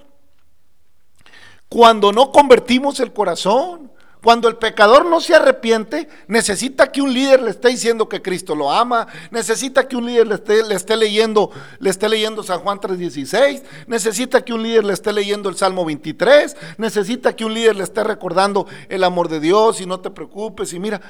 cuando 1.70 2.12
no 2.12 2.32
convertimos 2.32 3.00
el 3.00 3.14
corazón. 3.14 3.88
Cuando 4.22 4.48
el 4.48 4.56
pecador 4.56 5.06
no 5.06 5.18
se 5.22 5.34
arrepiente, 5.34 6.06
necesita 6.26 6.92
que 6.92 7.00
un 7.00 7.14
líder 7.14 7.40
le 7.40 7.52
esté 7.52 7.68
diciendo 7.68 8.06
que 8.06 8.20
Cristo 8.20 8.54
lo 8.54 8.70
ama, 8.70 9.06
necesita 9.30 9.88
que 9.88 9.96
un 9.96 10.04
líder 10.04 10.26
le 10.26 10.34
esté, 10.34 10.62
le 10.62 10.74
esté 10.74 10.94
leyendo, 10.94 11.50
le 11.78 11.88
esté 11.88 12.06
leyendo 12.06 12.42
San 12.42 12.60
Juan 12.60 12.78
3:16, 12.80 13.62
necesita 13.86 14.44
que 14.44 14.52
un 14.52 14.62
líder 14.62 14.84
le 14.84 14.92
esté 14.92 15.14
leyendo 15.14 15.48
el 15.48 15.56
Salmo 15.56 15.86
23, 15.86 16.54
necesita 16.76 17.34
que 17.34 17.46
un 17.46 17.54
líder 17.54 17.76
le 17.76 17.84
esté 17.84 18.04
recordando 18.04 18.66
el 18.90 19.04
amor 19.04 19.30
de 19.30 19.40
Dios 19.40 19.80
y 19.80 19.86
no 19.86 20.00
te 20.00 20.10
preocupes 20.10 20.74
y 20.74 20.78
mira. 20.78 21.00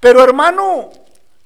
Pero 0.00 0.24
hermano, 0.24 0.88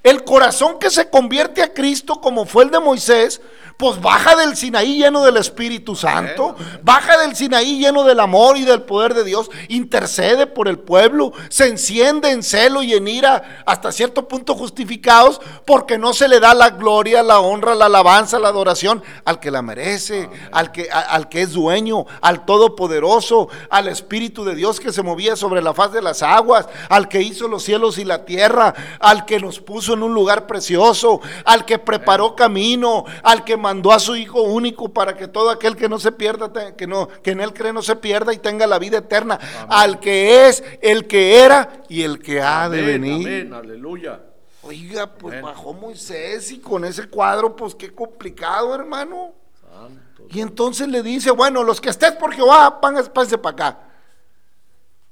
el 0.04 0.22
corazón 0.22 0.78
que 0.78 0.90
se 0.90 1.10
convierte 1.10 1.64
a 1.64 1.74
Cristo 1.74 2.20
como 2.20 2.46
fue 2.46 2.62
el 2.62 2.70
de 2.70 2.78
Moisés, 2.78 3.40
pues 3.76 4.00
baja 4.00 4.36
del 4.36 4.56
Sinaí 4.56 4.98
lleno 4.98 5.22
del 5.22 5.36
Espíritu 5.36 5.94
Santo, 5.94 6.56
baja 6.82 7.18
del 7.18 7.36
Sinaí 7.36 7.78
lleno 7.78 8.04
del 8.04 8.20
amor 8.20 8.56
y 8.56 8.64
del 8.64 8.82
poder 8.82 9.12
de 9.12 9.22
Dios, 9.22 9.50
intercede 9.68 10.46
por 10.46 10.66
el 10.66 10.78
pueblo, 10.78 11.32
se 11.50 11.66
enciende 11.68 12.30
en 12.30 12.42
celo 12.42 12.82
y 12.82 12.94
en 12.94 13.06
ira 13.06 13.62
hasta 13.66 13.92
cierto 13.92 14.28
punto 14.28 14.54
justificados 14.54 15.40
porque 15.66 15.98
no 15.98 16.14
se 16.14 16.28
le 16.28 16.40
da 16.40 16.54
la 16.54 16.70
gloria, 16.70 17.22
la 17.22 17.40
honra, 17.40 17.74
la 17.74 17.86
alabanza, 17.86 18.38
la 18.38 18.48
adoración 18.48 19.02
al 19.24 19.40
que 19.40 19.50
la 19.50 19.60
merece, 19.60 20.30
al 20.52 20.72
que, 20.72 20.88
al 20.90 21.28
que 21.28 21.42
es 21.42 21.52
dueño, 21.52 22.06
al 22.22 22.46
Todopoderoso, 22.46 23.48
al 23.68 23.88
Espíritu 23.88 24.44
de 24.44 24.54
Dios 24.54 24.80
que 24.80 24.92
se 24.92 25.02
movía 25.02 25.36
sobre 25.36 25.60
la 25.60 25.74
faz 25.74 25.92
de 25.92 26.00
las 26.00 26.22
aguas, 26.22 26.66
al 26.88 27.08
que 27.08 27.20
hizo 27.20 27.46
los 27.46 27.62
cielos 27.62 27.98
y 27.98 28.04
la 28.04 28.24
tierra, 28.24 28.72
al 29.00 29.26
que 29.26 29.38
nos 29.38 29.60
puso 29.60 29.92
en 29.92 30.02
un 30.02 30.14
lugar 30.14 30.46
precioso, 30.46 31.20
al 31.44 31.66
que 31.66 31.78
preparó 31.78 32.34
camino, 32.34 33.04
al 33.22 33.44
que 33.44 33.56
mandó 33.66 33.90
a 33.90 33.98
su 33.98 34.14
Hijo 34.14 34.42
único 34.42 34.88
para 34.92 35.16
que 35.16 35.26
todo 35.26 35.50
aquel 35.50 35.74
que 35.74 35.88
no 35.88 35.98
se 35.98 36.12
pierda, 36.12 36.76
que, 36.76 36.86
no, 36.86 37.08
que 37.08 37.32
en 37.32 37.40
él 37.40 37.52
cree 37.52 37.72
no 37.72 37.82
se 37.82 37.96
pierda 37.96 38.32
y 38.32 38.38
tenga 38.38 38.64
la 38.68 38.78
vida 38.78 38.98
eterna, 38.98 39.40
al 39.68 39.98
que 39.98 40.46
es, 40.46 40.62
el 40.82 41.08
que 41.08 41.40
era 41.40 41.82
y 41.88 42.02
el 42.02 42.20
que 42.22 42.40
ha 42.40 42.68
de 42.68 42.80
venir. 42.82 43.26
amén, 43.26 43.52
aleluya. 43.52 44.20
Oiga, 44.62 45.12
pues 45.14 45.32
Amén. 45.34 45.44
bajó 45.46 45.72
Moisés 45.74 46.52
y 46.52 46.60
con 46.60 46.84
ese 46.84 47.08
cuadro, 47.08 47.56
pues 47.56 47.74
qué 47.74 47.92
complicado, 47.92 48.72
hermano. 48.72 49.32
Santo. 49.60 50.24
Y 50.30 50.40
entonces 50.40 50.86
le 50.86 51.02
dice, 51.02 51.32
bueno, 51.32 51.64
los 51.64 51.80
que 51.80 51.90
estés 51.90 52.12
por 52.12 52.32
Jehová, 52.32 52.80
pángase 52.80 53.38
para 53.38 53.52
acá. 53.52 53.80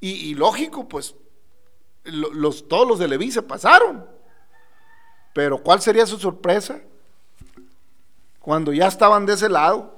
Y, 0.01 0.11
y 0.31 0.35
lógico, 0.35 0.87
pues, 0.88 1.17
lo- 2.05 2.33
los, 2.33 2.69
todos 2.69 2.87
los 2.87 2.99
de 3.01 3.09
Leví 3.09 3.33
se 3.33 3.43
pasaron. 3.43 4.07
Pero 5.33 5.59
¿cuál 5.59 5.81
sería 5.81 6.07
su 6.07 6.19
sorpresa? 6.19 6.81
Cuando 8.44 8.74
ya 8.74 8.88
estaban 8.88 9.24
de 9.24 9.33
ese 9.33 9.48
lado. 9.48 9.94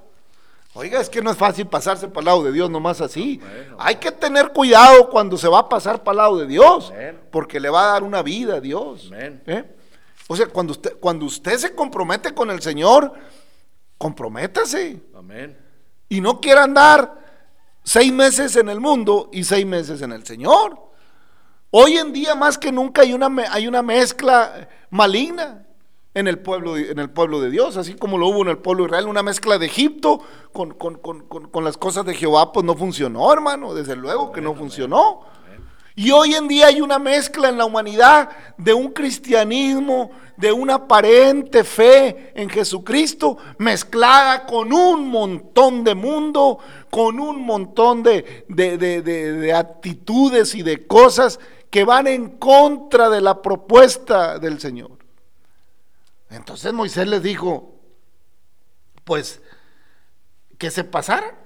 Oiga, 0.73 1.01
es 1.01 1.09
que 1.09 1.21
no 1.21 1.33
es 1.33 1.37
fácil 1.37 1.67
pasarse 1.67 2.07
para 2.07 2.21
el 2.21 2.25
lado 2.27 2.45
de 2.45 2.53
Dios 2.53 2.71
nomás 2.71 3.01
así. 3.01 3.39
Bueno. 3.39 3.77
Hay 3.81 3.97
que 3.97 4.13
tener 4.13 4.53
cuidado 4.53 5.11
cuando 5.11 5.37
se 5.37 5.49
va 5.49 5.61
a 5.61 5.69
pasar 5.69 6.05
para 6.05 6.13
el 6.13 6.17
lado 6.19 6.39
de 6.39 6.47
Dios, 6.47 6.93
Amén. 6.93 7.19
porque 7.33 7.59
le 7.59 7.69
va 7.71 7.89
a 7.89 7.93
dar 7.95 8.05
una 8.05 8.23
vida 8.23 8.57
a 8.57 8.61
Dios. 8.61 9.11
¿Eh? 9.13 9.65
O 10.29 10.37
sea, 10.37 10.47
cuando 10.47 10.73
usted, 10.73 10.97
cuando 11.01 11.27
usted 11.27 11.57
se 11.59 11.75
compromete 11.75 12.35
con 12.35 12.51
el 12.53 12.63
Señor, 12.63 13.13
comprométase. 13.99 15.01
Amén. 15.17 15.59
Y 16.09 16.21
no 16.21 16.41
quiera 16.41 16.63
andar 16.63 17.19
seis 17.83 18.13
meses 18.13 18.55
en 18.55 18.69
el 18.69 18.79
mundo 18.79 19.29
y 19.33 19.43
seis 19.43 19.67
meses 19.67 20.03
en 20.03 20.13
el 20.13 20.25
Señor. 20.25 20.79
Hoy 21.73 21.97
en 21.97 22.13
día 22.13 22.37
más 22.37 22.59
que 22.59 22.71
nunca 22.71 23.03
hay 23.03 23.13
una, 23.13 23.29
hay 23.51 23.67
una 23.67 23.83
mezcla 23.83 24.69
maligna 24.91 25.66
en 26.17 26.29
el, 26.29 26.39
pueblo, 26.39 26.75
de- 26.75 26.91
en 26.91 26.99
el 26.99 27.11
pueblo 27.11 27.41
de 27.43 27.51
Dios, 27.51 27.77
así 27.77 27.95
como 27.95 28.17
lo 28.17 28.29
hubo 28.29 28.41
en 28.41 28.49
el 28.49 28.57
pueblo 28.57 28.85
de 28.85 28.89
Israel, 28.89 29.07
una 29.07 29.23
mezcla 29.23 29.59
de 29.59 29.67
Egipto 29.67 30.21
con, 30.51 30.73
con- 30.73 30.95
con- 30.97 31.21
con- 31.27 31.63
las 31.65 31.77
cosas 31.77 32.07
de 32.07 32.15
Jehová, 32.15 32.53
pues 32.53 32.65
no 32.65 32.75
funcionó, 32.75 33.31
hermano, 33.31 33.75
desde 33.75 33.97
luego 33.97 34.33
que 34.33 34.41
no 34.41 34.55
funcionó. 34.55 35.21
Y 35.95 36.11
hoy 36.13 36.35
en 36.35 36.49
día 36.49 36.67
hay 36.69 36.81
una 36.81 36.99
mezcla 36.99 37.51
en 37.51 37.59
la 37.59 37.67
humanidad 37.67 38.31
de 38.57 38.73
un 38.73 38.89
cristianismo, 38.93 40.11
de 40.39 40.53
una 40.53 40.75
aparente 40.77 41.65
fe 41.65 42.33
en 42.35 42.49
Jesucristo, 42.49 43.37
mezclada 43.59 44.47
con 44.47 44.73
un 44.73 45.09
montón 45.09 45.85
de 45.85 45.95
mundo, 45.95 46.59
con 46.91 47.21
un 47.21 47.43
montón 47.45 48.03
de- 48.03 48.45
de- 48.49 48.79
de- 48.79 49.03
de 49.03 49.53
actitudes 49.53 50.55
y 50.55 50.63
de 50.63 50.87
cosas 50.87 51.39
que 51.71 51.85
van 51.85 52.07
en 52.07 52.39
contra 52.39 53.11
de 53.11 53.21
la 53.21 53.43
propuesta 53.43 54.39
del 54.39 54.61
Señor. 54.61 54.96
Entonces 56.37 56.73
Moisés 56.73 57.09
les 57.09 57.23
dijo, 57.23 57.81
pues, 59.05 59.41
que 60.59 60.71
se 60.71 60.85
pasara. 60.85 61.39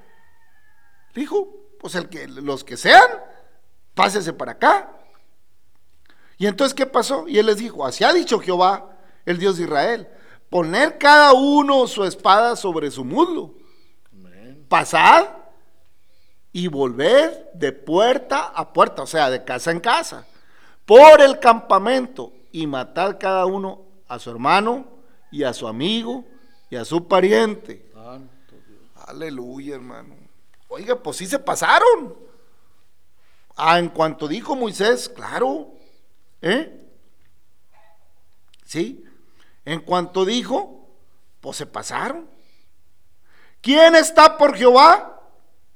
Dijo, 1.14 1.48
pues 1.78 1.94
el 1.94 2.08
que, 2.08 2.26
los 2.26 2.64
que 2.64 2.76
sean, 2.76 3.08
pásese 3.94 4.32
para 4.32 4.52
acá. 4.52 4.92
Y 6.38 6.46
entonces, 6.46 6.74
¿qué 6.74 6.86
pasó? 6.86 7.28
Y 7.28 7.38
él 7.38 7.46
les 7.46 7.58
dijo, 7.58 7.86
así 7.86 8.02
ha 8.02 8.12
dicho 8.12 8.40
Jehová, 8.40 8.98
el 9.26 9.38
Dios 9.38 9.58
de 9.58 9.64
Israel, 9.64 10.08
poner 10.48 10.98
cada 10.98 11.34
uno 11.34 11.86
su 11.86 12.04
espada 12.04 12.56
sobre 12.56 12.90
su 12.90 13.04
muslo, 13.04 13.54
Amén. 14.12 14.66
pasad 14.68 15.28
y 16.52 16.66
volver 16.66 17.50
de 17.54 17.72
puerta 17.72 18.46
a 18.46 18.72
puerta, 18.72 19.02
o 19.02 19.06
sea, 19.06 19.30
de 19.30 19.44
casa 19.44 19.70
en 19.70 19.80
casa, 19.80 20.26
por 20.84 21.20
el 21.20 21.38
campamento 21.38 22.32
y 22.50 22.66
matad 22.66 23.18
cada 23.20 23.46
uno 23.46 23.89
a 24.10 24.18
su 24.18 24.28
hermano 24.28 24.88
y 25.30 25.44
a 25.44 25.54
su 25.54 25.68
amigo 25.68 26.24
y 26.68 26.74
a 26.74 26.84
su 26.84 27.06
pariente. 27.06 27.88
Santo 27.94 28.56
Dios. 28.66 28.80
Aleluya, 29.06 29.76
hermano. 29.76 30.16
Oiga, 30.68 31.00
pues 31.00 31.16
sí 31.16 31.26
se 31.26 31.38
pasaron. 31.38 32.16
Ah, 33.56 33.78
en 33.78 33.88
cuanto 33.88 34.26
dijo 34.26 34.56
Moisés, 34.56 35.08
claro. 35.08 35.74
¿Eh? 36.42 36.88
Sí. 38.64 39.04
En 39.64 39.80
cuanto 39.80 40.24
dijo, 40.24 40.88
pues 41.40 41.56
se 41.56 41.66
pasaron. 41.66 42.28
¿Quién 43.60 43.94
está 43.94 44.36
por 44.36 44.56
Jehová? 44.56 45.20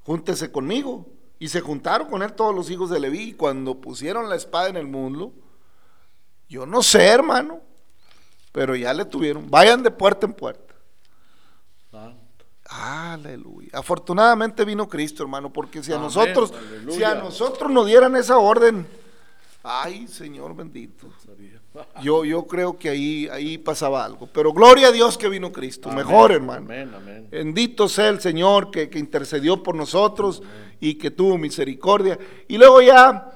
Júntese 0.03 0.51
conmigo. 0.51 1.07
Y 1.38 1.49
se 1.49 1.61
juntaron 1.61 2.09
con 2.09 2.23
él 2.23 2.33
todos 2.33 2.53
los 2.53 2.68
hijos 2.68 2.90
de 2.90 2.99
Leví. 2.99 3.29
Y 3.29 3.35
cuando 3.35 3.81
pusieron 3.81 4.29
la 4.29 4.35
espada 4.35 4.68
en 4.68 4.77
el 4.77 4.88
muslo, 4.88 5.33
yo 6.49 6.66
no 6.66 6.83
sé, 6.83 7.07
hermano, 7.07 7.61
pero 8.55 8.77
ya 8.77 8.95
le 8.95 9.05
tuvieron. 9.05 9.51
Vayan 9.51 9.83
de 9.83 9.90
puerta 9.90 10.27
en 10.27 10.33
puerta. 10.33 10.77
Santo. 11.90 12.45
Aleluya. 12.69 13.71
Afortunadamente 13.73 14.64
vino 14.64 14.88
Cristo, 14.88 15.25
hermano, 15.25 15.53
porque 15.53 15.83
si 15.83 15.90
a 15.90 15.97
Amén, 15.97 16.05
nosotros, 16.07 16.53
aleluya. 16.57 16.97
si 16.97 17.03
a 17.03 17.14
nosotros 17.17 17.69
nos 17.69 17.85
dieran 17.85 18.14
esa 18.14 18.38
orden, 18.38 18.87
ay, 19.64 20.07
Señor 20.07 20.55
bendito. 20.55 21.09
Yo, 22.01 22.25
yo 22.25 22.45
creo 22.47 22.79
que 22.79 22.90
ahí, 22.90 23.29
ahí 23.33 23.59
pasaba 23.59 24.05
algo. 24.05 24.29
Pero 24.33 24.53
gloria 24.53 24.87
a 24.88 24.93
Dios 24.93 25.19
que 25.19 25.29
vino 25.29 25.51
Cristo. 25.51 25.90
Amén, 25.90 26.07
Mejor, 26.07 26.31
hermano. 26.31 26.67
Amén. 26.73 27.27
Bendito 27.33 27.88
sea 27.88 28.09
el 28.09 28.21
Señor 28.21 28.71
que, 28.71 28.88
que 28.88 29.01
intercedió 29.01 29.64
por 29.64 29.75
nosotros 29.75 30.45
y 30.79 30.95
que 30.95 31.11
tuvo 31.11 31.38
misericordia. 31.38 32.21
Y 32.47 32.57
luego 32.57 32.81
ya, 32.81 33.33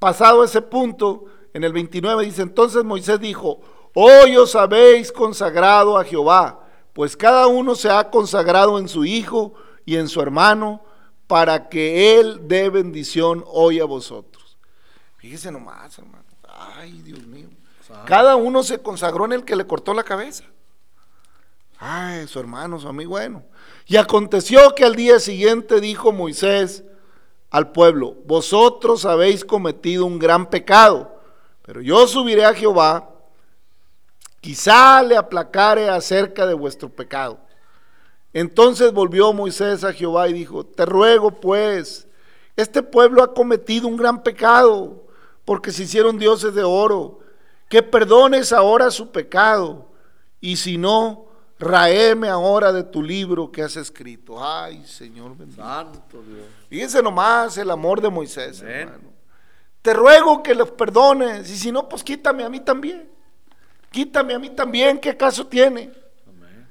pasado 0.00 0.42
ese 0.42 0.62
punto, 0.62 1.26
en 1.54 1.62
el 1.62 1.72
29 1.72 2.24
dice, 2.24 2.42
entonces 2.42 2.82
Moisés 2.82 3.20
dijo, 3.20 3.60
hoy 3.94 4.36
os 4.36 4.54
habéis 4.54 5.12
consagrado 5.12 5.98
a 5.98 6.04
Jehová, 6.04 6.60
pues 6.92 7.16
cada 7.16 7.46
uno 7.46 7.74
se 7.74 7.90
ha 7.90 8.10
consagrado 8.10 8.78
en 8.78 8.88
su 8.88 9.04
hijo 9.04 9.54
y 9.84 9.96
en 9.96 10.08
su 10.08 10.20
hermano, 10.20 10.82
para 11.26 11.68
que 11.68 12.18
él 12.18 12.48
dé 12.48 12.70
bendición 12.70 13.44
hoy 13.46 13.80
a 13.80 13.84
vosotros. 13.84 14.56
Fíjese 15.18 15.52
nomás, 15.52 15.98
hermano. 15.98 16.24
Ay, 16.48 17.02
Dios 17.02 17.24
mío. 17.26 17.48
Cada 18.06 18.36
uno 18.36 18.62
se 18.62 18.80
consagró 18.80 19.24
en 19.26 19.32
el 19.32 19.44
que 19.44 19.56
le 19.56 19.66
cortó 19.66 19.94
la 19.94 20.04
cabeza. 20.04 20.44
Ay, 21.78 22.26
su 22.26 22.40
hermano, 22.40 22.78
su 22.78 22.88
amigo, 22.88 23.10
bueno. 23.10 23.44
Y 23.86 23.96
aconteció 23.96 24.74
que 24.74 24.84
al 24.84 24.96
día 24.96 25.20
siguiente 25.20 25.80
dijo 25.80 26.12
Moisés 26.12 26.84
al 27.50 27.72
pueblo, 27.72 28.16
vosotros 28.26 29.04
habéis 29.04 29.44
cometido 29.44 30.04
un 30.04 30.18
gran 30.18 30.50
pecado, 30.50 31.20
pero 31.62 31.80
yo 31.80 32.06
subiré 32.06 32.44
a 32.44 32.52
Jehová, 32.52 33.10
quizá 34.40 35.02
le 35.02 35.16
aplacare 35.16 35.88
acerca 35.88 36.46
de 36.46 36.54
vuestro 36.54 36.88
pecado. 36.88 37.38
Entonces 38.32 38.92
volvió 38.92 39.32
Moisés 39.32 39.84
a 39.84 39.92
Jehová 39.92 40.28
y 40.28 40.32
dijo, 40.32 40.64
te 40.64 40.84
ruego 40.84 41.30
pues, 41.30 42.06
este 42.56 42.82
pueblo 42.82 43.22
ha 43.22 43.34
cometido 43.34 43.88
un 43.88 43.96
gran 43.96 44.22
pecado, 44.22 45.06
porque 45.44 45.72
se 45.72 45.84
hicieron 45.84 46.18
dioses 46.18 46.54
de 46.54 46.62
oro, 46.62 47.20
que 47.68 47.82
perdones 47.82 48.52
ahora 48.52 48.90
su 48.90 49.10
pecado, 49.10 49.90
y 50.40 50.56
si 50.56 50.76
no, 50.76 51.26
raeme 51.58 52.28
ahora 52.28 52.72
de 52.72 52.84
tu 52.84 53.02
libro 53.02 53.50
que 53.50 53.62
has 53.62 53.76
escrito. 53.76 54.42
Ay, 54.42 54.84
Señor 54.86 55.36
bendito. 55.36 55.62
Santo 55.62 56.22
Dios. 56.22 56.46
Fíjense 56.68 57.02
nomás 57.02 57.56
el 57.58 57.70
amor 57.70 58.00
de 58.00 58.10
Moisés, 58.10 58.62
hermano. 58.62 59.08
Te 59.82 59.94
ruego 59.94 60.42
que 60.42 60.54
los 60.54 60.70
perdones, 60.70 61.50
y 61.50 61.56
si 61.56 61.72
no, 61.72 61.88
pues 61.88 62.04
quítame 62.04 62.44
a 62.44 62.48
mí 62.48 62.60
también. 62.60 63.08
Quítame 63.90 64.34
a 64.34 64.38
mí 64.38 64.50
también, 64.50 64.98
¿qué 64.98 65.16
caso 65.16 65.46
tiene? 65.46 65.90
Amén. 66.26 66.68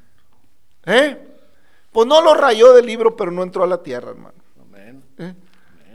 ¿Eh? 0.85 1.17
Pues 1.91 2.07
no 2.07 2.21
lo 2.21 2.33
rayó 2.33 2.73
del 2.73 2.85
libro, 2.85 3.15
pero 3.15 3.31
no 3.31 3.43
entró 3.43 3.63
a 3.63 3.67
la 3.67 3.81
tierra, 3.81 4.11
hermano. 4.11 4.37
Amén. 4.61 5.03
¿eh? 5.17 5.33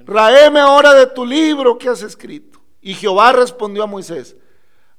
Raeme 0.05 0.61
ahora 0.61 0.95
de 0.95 1.07
tu 1.07 1.25
libro 1.25 1.79
que 1.79 1.89
has 1.89 2.03
escrito. 2.03 2.61
Y 2.81 2.95
Jehová 2.95 3.33
respondió 3.33 3.85
a 3.85 3.87
Moisés, 3.87 4.37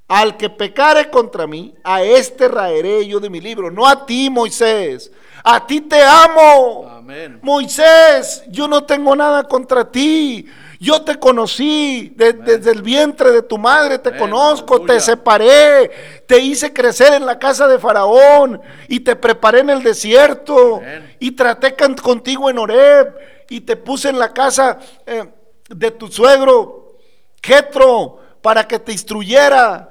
al 0.07 0.37
que 0.37 0.49
pecare 0.49 1.09
contra 1.09 1.47
mí, 1.47 1.75
a 1.83 2.01
este 2.03 2.47
raeré 2.47 3.05
yo 3.05 3.19
de 3.19 3.29
mi 3.29 3.41
libro, 3.41 3.69
no 3.69 3.85
a 3.85 4.05
ti, 4.05 4.29
Moisés. 4.29 5.11
A 5.43 5.65
ti 5.67 5.81
te 5.81 6.01
amo. 6.01 6.87
Amén. 6.89 7.39
Moisés, 7.41 8.43
yo 8.49 8.67
no 8.67 8.83
tengo 8.85 9.15
nada 9.15 9.43
contra 9.43 9.89
ti. 9.91 10.45
Yo 10.79 11.01
te 11.01 11.17
conocí 11.17 12.11
de- 12.17 12.33
desde 12.33 12.71
el 12.71 12.81
vientre 12.81 13.31
de 13.31 13.41
tu 13.41 13.57
madre, 13.57 13.99
te 13.99 14.09
Amén, 14.09 14.19
conozco, 14.21 14.81
te 14.81 14.99
separé, 14.99 15.89
te 16.27 16.39
hice 16.39 16.73
crecer 16.73 17.13
en 17.13 17.25
la 17.25 17.39
casa 17.39 17.67
de 17.67 17.79
Faraón 17.79 18.61
y 18.89 18.99
te 18.99 19.15
preparé 19.15 19.59
en 19.59 19.69
el 19.69 19.81
desierto 19.81 20.77
Amén. 20.77 21.15
y 21.19 21.31
traté 21.31 21.73
contigo 22.01 22.49
en 22.49 22.57
Horeb 22.57 23.15
y 23.49 23.61
te 23.61 23.77
puse 23.77 24.09
en 24.09 24.19
la 24.19 24.33
casa 24.33 24.77
eh, 25.05 25.23
de 25.69 25.91
tu 25.91 26.09
suegro 26.11 26.97
Jetro 27.41 28.19
para 28.41 28.67
que 28.67 28.77
te 28.79 28.91
instruyera. 28.91 29.87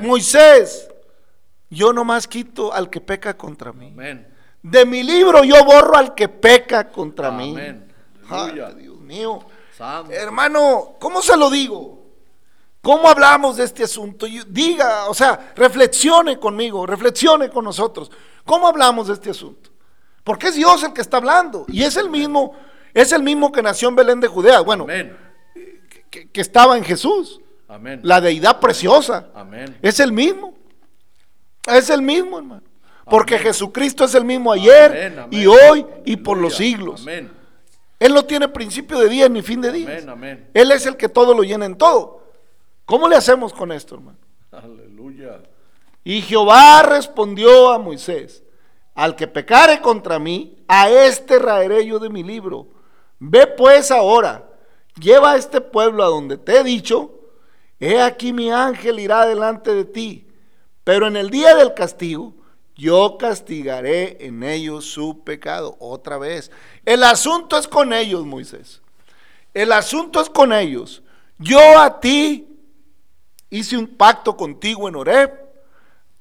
Moisés, 0.00 0.88
yo 1.70 1.92
nomás 1.92 2.26
quito 2.26 2.72
al 2.72 2.90
que 2.90 3.00
peca 3.00 3.36
contra 3.36 3.72
mí. 3.72 3.88
Amén. 3.92 4.33
De 4.64 4.86
mi 4.86 5.02
libro 5.02 5.44
yo 5.44 5.62
borro 5.62 5.94
al 5.94 6.14
que 6.14 6.26
peca 6.26 6.88
contra 6.90 7.30
mí. 7.30 7.50
Amén. 7.50 7.92
Ay, 8.30 8.50
Aleluya. 8.50 8.70
Dios 8.70 8.98
mío. 8.98 9.44
Santo. 9.76 10.10
Hermano, 10.10 10.96
¿cómo 10.98 11.20
se 11.20 11.36
lo 11.36 11.50
digo? 11.50 12.02
¿Cómo 12.80 13.06
hablamos 13.06 13.58
de 13.58 13.64
este 13.64 13.84
asunto? 13.84 14.24
Diga, 14.48 15.10
o 15.10 15.12
sea, 15.12 15.52
reflexione 15.54 16.38
conmigo, 16.38 16.86
reflexione 16.86 17.50
con 17.50 17.66
nosotros. 17.66 18.10
¿Cómo 18.46 18.66
hablamos 18.66 19.08
de 19.08 19.12
este 19.12 19.28
asunto? 19.28 19.68
Porque 20.22 20.48
es 20.48 20.54
Dios 20.54 20.82
el 20.82 20.94
que 20.94 21.02
está 21.02 21.18
hablando 21.18 21.66
y 21.68 21.82
es 21.82 21.98
el 21.98 22.08
mismo, 22.08 22.54
es 22.94 23.12
el 23.12 23.22
mismo 23.22 23.52
que 23.52 23.62
nació 23.62 23.90
en 23.90 23.96
Belén 23.96 24.20
de 24.20 24.28
Judea, 24.28 24.60
bueno, 24.60 24.86
que, 24.86 26.30
que 26.30 26.40
estaba 26.40 26.78
en 26.78 26.84
Jesús, 26.84 27.38
Amén. 27.68 28.00
la 28.02 28.22
deidad 28.22 28.60
preciosa. 28.60 29.28
Amén. 29.34 29.76
Es 29.82 30.00
el 30.00 30.10
mismo. 30.10 30.54
Es 31.66 31.90
el 31.90 32.00
mismo, 32.00 32.38
hermano. 32.38 32.73
Porque 33.04 33.38
Jesucristo 33.38 34.04
es 34.04 34.14
el 34.14 34.24
mismo 34.24 34.52
ayer 34.52 34.90
Amén, 34.90 35.18
amén. 35.18 35.40
y 35.40 35.46
hoy 35.46 35.86
y 36.04 36.16
por 36.16 36.38
los 36.38 36.56
siglos. 36.56 37.02
Amén. 37.02 37.30
Él 37.98 38.12
no 38.12 38.24
tiene 38.24 38.48
principio 38.48 38.98
de 38.98 39.08
día 39.08 39.28
ni 39.28 39.42
fin 39.42 39.60
de 39.60 40.04
amén. 40.08 40.50
Él 40.52 40.72
es 40.72 40.86
el 40.86 40.96
que 40.96 41.08
todo 41.08 41.34
lo 41.34 41.42
llena 41.42 41.66
en 41.66 41.76
todo. 41.76 42.22
¿Cómo 42.84 43.08
le 43.08 43.16
hacemos 43.16 43.52
con 43.52 43.72
esto, 43.72 43.94
hermano? 43.94 44.18
Aleluya. 44.50 45.40
Y 46.02 46.20
Jehová 46.20 46.82
respondió 46.82 47.70
a 47.72 47.78
Moisés, 47.78 48.42
al 48.94 49.16
que 49.16 49.26
pecare 49.26 49.80
contra 49.80 50.18
mí, 50.18 50.64
a 50.68 50.90
este 50.90 51.38
raeré 51.38 51.86
yo 51.86 51.98
de 51.98 52.10
mi 52.10 52.22
libro. 52.22 52.68
Ve 53.18 53.46
pues 53.46 53.90
ahora, 53.90 54.44
lleva 55.00 55.32
a 55.32 55.36
este 55.36 55.60
pueblo 55.60 56.04
a 56.04 56.08
donde 56.08 56.36
te 56.36 56.58
he 56.58 56.64
dicho, 56.64 57.10
he 57.80 58.02
aquí 58.02 58.32
mi 58.32 58.50
ángel 58.50 58.98
irá 59.00 59.24
delante 59.24 59.74
de 59.74 59.84
ti, 59.86 60.28
pero 60.84 61.06
en 61.06 61.16
el 61.16 61.30
día 61.30 61.54
del 61.54 61.72
castigo 61.72 62.34
yo 62.76 63.16
castigaré 63.18 64.16
en 64.26 64.42
ellos 64.42 64.86
su 64.86 65.22
pecado. 65.22 65.76
Otra 65.78 66.18
vez, 66.18 66.50
el 66.84 67.04
asunto 67.04 67.58
es 67.58 67.68
con 67.68 67.92
ellos, 67.92 68.24
Moisés. 68.26 68.80
El 69.52 69.72
asunto 69.72 70.20
es 70.20 70.28
con 70.28 70.52
ellos. 70.52 71.02
Yo 71.38 71.78
a 71.78 72.00
ti 72.00 72.48
hice 73.50 73.76
un 73.76 73.86
pacto 73.86 74.36
contigo 74.36 74.88
en 74.88 74.96
Horeb. 74.96 75.44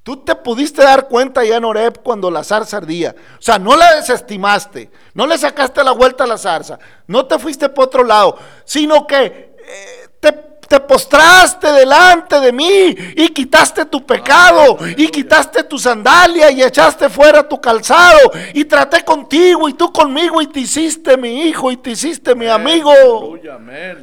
Tú 0.03 0.17
te 0.17 0.35
pudiste 0.35 0.83
dar 0.83 1.07
cuenta 1.07 1.43
ya 1.43 1.57
en 1.57 1.65
Horeb 1.65 2.03
cuando 2.03 2.29
la 2.29 2.43
zarza 2.43 2.77
ardía. 2.77 3.15
O 3.39 3.41
sea, 3.41 3.57
no 3.57 3.75
la 3.75 3.95
desestimaste, 3.95 4.91
no 5.13 5.25
le 5.25 5.37
sacaste 5.37 5.83
la 5.83 5.91
vuelta 5.91 6.25
a 6.25 6.27
la 6.27 6.37
zarza, 6.37 6.77
no 7.07 7.25
te 7.25 7.39
fuiste 7.39 7.69
por 7.69 7.85
otro 7.85 8.03
lado, 8.03 8.37
sino 8.65 9.07
que 9.07 9.55
eh, 9.65 10.09
te, 10.19 10.52
te 10.73 10.79
postraste 10.79 11.71
delante 11.71 12.39
de 12.39 12.51
mí 12.51 12.95
y 13.15 13.29
quitaste 13.29 13.85
tu 13.85 14.03
pecado 14.03 14.79
y 14.97 15.07
quitaste 15.09 15.65
tu 15.65 15.77
sandalia 15.77 16.49
y 16.49 16.63
echaste 16.63 17.09
fuera 17.09 17.47
tu 17.47 17.61
calzado 17.61 18.31
y 18.55 18.65
traté 18.65 19.05
contigo 19.05 19.69
y 19.69 19.73
tú 19.73 19.93
conmigo 19.93 20.41
y 20.41 20.47
te 20.47 20.61
hiciste 20.61 21.15
mi 21.15 21.43
hijo 21.43 21.69
y 21.71 21.77
te 21.77 21.91
hiciste 21.91 22.33
mi 22.33 22.47
amigo. 22.47 22.91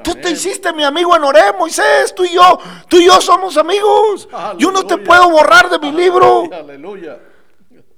Tú 0.04 0.14
te 0.14 0.30
hiciste 0.30 0.72
mi 0.72 0.84
amigo 0.84 1.16
en 1.16 1.24
Oré, 1.24 1.52
Moisés, 1.58 2.14
tú 2.14 2.24
y 2.24 2.34
yo, 2.34 2.60
tú 2.86 2.98
y 2.98 3.06
yo 3.06 3.20
somos 3.20 3.56
amigos. 3.56 4.28
Yo 4.56 4.70
no 4.70 4.86
te 4.86 4.96
puedo 4.98 5.28
borrar 5.28 5.70
de 5.70 5.78
mi 5.80 5.90
libro. 5.90 6.48
Aleluya. 6.52 7.18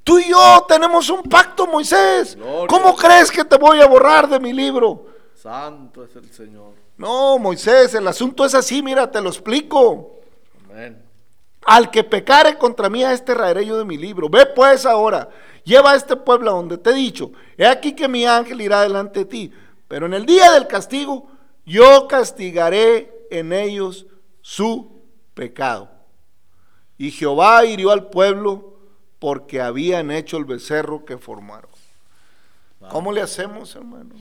Tú 0.02 0.18
y 0.18 0.30
yo 0.30 0.64
tenemos 0.66 1.10
un 1.10 1.24
pacto, 1.24 1.66
Moisés. 1.66 2.38
¿Cómo 2.66 2.96
crees 2.96 3.30
que 3.30 3.44
te 3.44 3.58
voy 3.58 3.82
a 3.82 3.86
borrar 3.86 4.26
de 4.30 4.40
mi 4.40 4.54
libro? 4.54 5.08
Santo 5.34 6.04
es 6.04 6.16
el 6.16 6.32
Señor. 6.32 6.81
No, 6.96 7.38
Moisés, 7.38 7.94
el 7.94 8.06
asunto 8.06 8.44
es 8.44 8.54
así, 8.54 8.82
mira, 8.82 9.10
te 9.10 9.20
lo 9.20 9.28
explico. 9.28 10.20
Amén. 10.70 11.02
Al 11.64 11.90
que 11.90 12.04
pecare 12.04 12.58
contra 12.58 12.88
mí, 12.88 13.04
a 13.04 13.12
este 13.12 13.34
raeré 13.34 13.64
yo 13.64 13.78
de 13.78 13.84
mi 13.84 13.96
libro. 13.96 14.28
Ve 14.28 14.46
pues 14.46 14.84
ahora, 14.84 15.28
lleva 15.64 15.92
a 15.92 15.96
este 15.96 16.16
pueblo 16.16 16.50
a 16.50 16.54
donde 16.54 16.78
te 16.78 16.90
he 16.90 16.94
dicho. 16.94 17.32
He 17.56 17.66
aquí 17.66 17.94
que 17.94 18.08
mi 18.08 18.26
ángel 18.26 18.60
irá 18.60 18.82
delante 18.82 19.20
de 19.20 19.24
ti. 19.26 19.52
Pero 19.88 20.06
en 20.06 20.14
el 20.14 20.26
día 20.26 20.52
del 20.52 20.66
castigo, 20.66 21.28
yo 21.64 22.08
castigaré 22.08 23.12
en 23.30 23.52
ellos 23.52 24.06
su 24.40 25.02
pecado. 25.34 25.90
Y 26.98 27.10
Jehová 27.10 27.64
hirió 27.64 27.90
al 27.90 28.08
pueblo 28.10 28.78
porque 29.18 29.60
habían 29.60 30.10
hecho 30.10 30.36
el 30.36 30.44
becerro 30.44 31.04
que 31.04 31.18
formaron. 31.18 31.70
¿Cómo 32.90 33.12
le 33.12 33.20
hacemos, 33.20 33.76
hermano? 33.76 34.16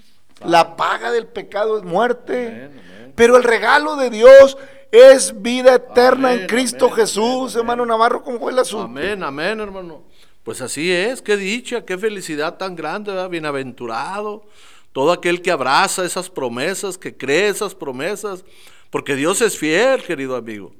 La 0.45 0.75
paga 0.75 1.11
del 1.11 1.27
pecado 1.27 1.77
es 1.77 1.83
muerte. 1.83 2.47
Amén, 2.47 2.63
amén. 2.65 3.13
Pero 3.15 3.37
el 3.37 3.43
regalo 3.43 3.95
de 3.95 4.09
Dios 4.09 4.57
es 4.91 5.41
vida 5.41 5.75
eterna 5.75 6.33
en 6.33 6.47
Cristo 6.47 6.89
Jesús, 6.89 7.55
hermano 7.55 7.85
Navarro, 7.85 8.23
¿cómo 8.23 8.39
fue 8.39 8.51
el 8.51 8.59
asunto? 8.59 8.85
Amén, 8.85 9.23
amén, 9.23 9.59
hermano. 9.61 10.03
Pues 10.43 10.59
así 10.61 10.91
es, 10.91 11.21
qué 11.21 11.37
dicha, 11.37 11.85
qué 11.85 11.97
felicidad 11.97 12.57
tan 12.57 12.75
grande, 12.75 13.11
¿verdad? 13.11 13.29
Bienaventurado. 13.29 14.43
Todo 14.91 15.13
aquel 15.13 15.41
que 15.41 15.51
abraza 15.51 16.03
esas 16.03 16.29
promesas, 16.29 16.97
que 16.97 17.15
cree 17.15 17.47
esas 17.47 17.73
promesas, 17.73 18.43
porque 18.89 19.15
Dios 19.15 19.41
es 19.41 19.57
fiel, 19.57 20.03
querido 20.03 20.35
amigo. 20.35 20.73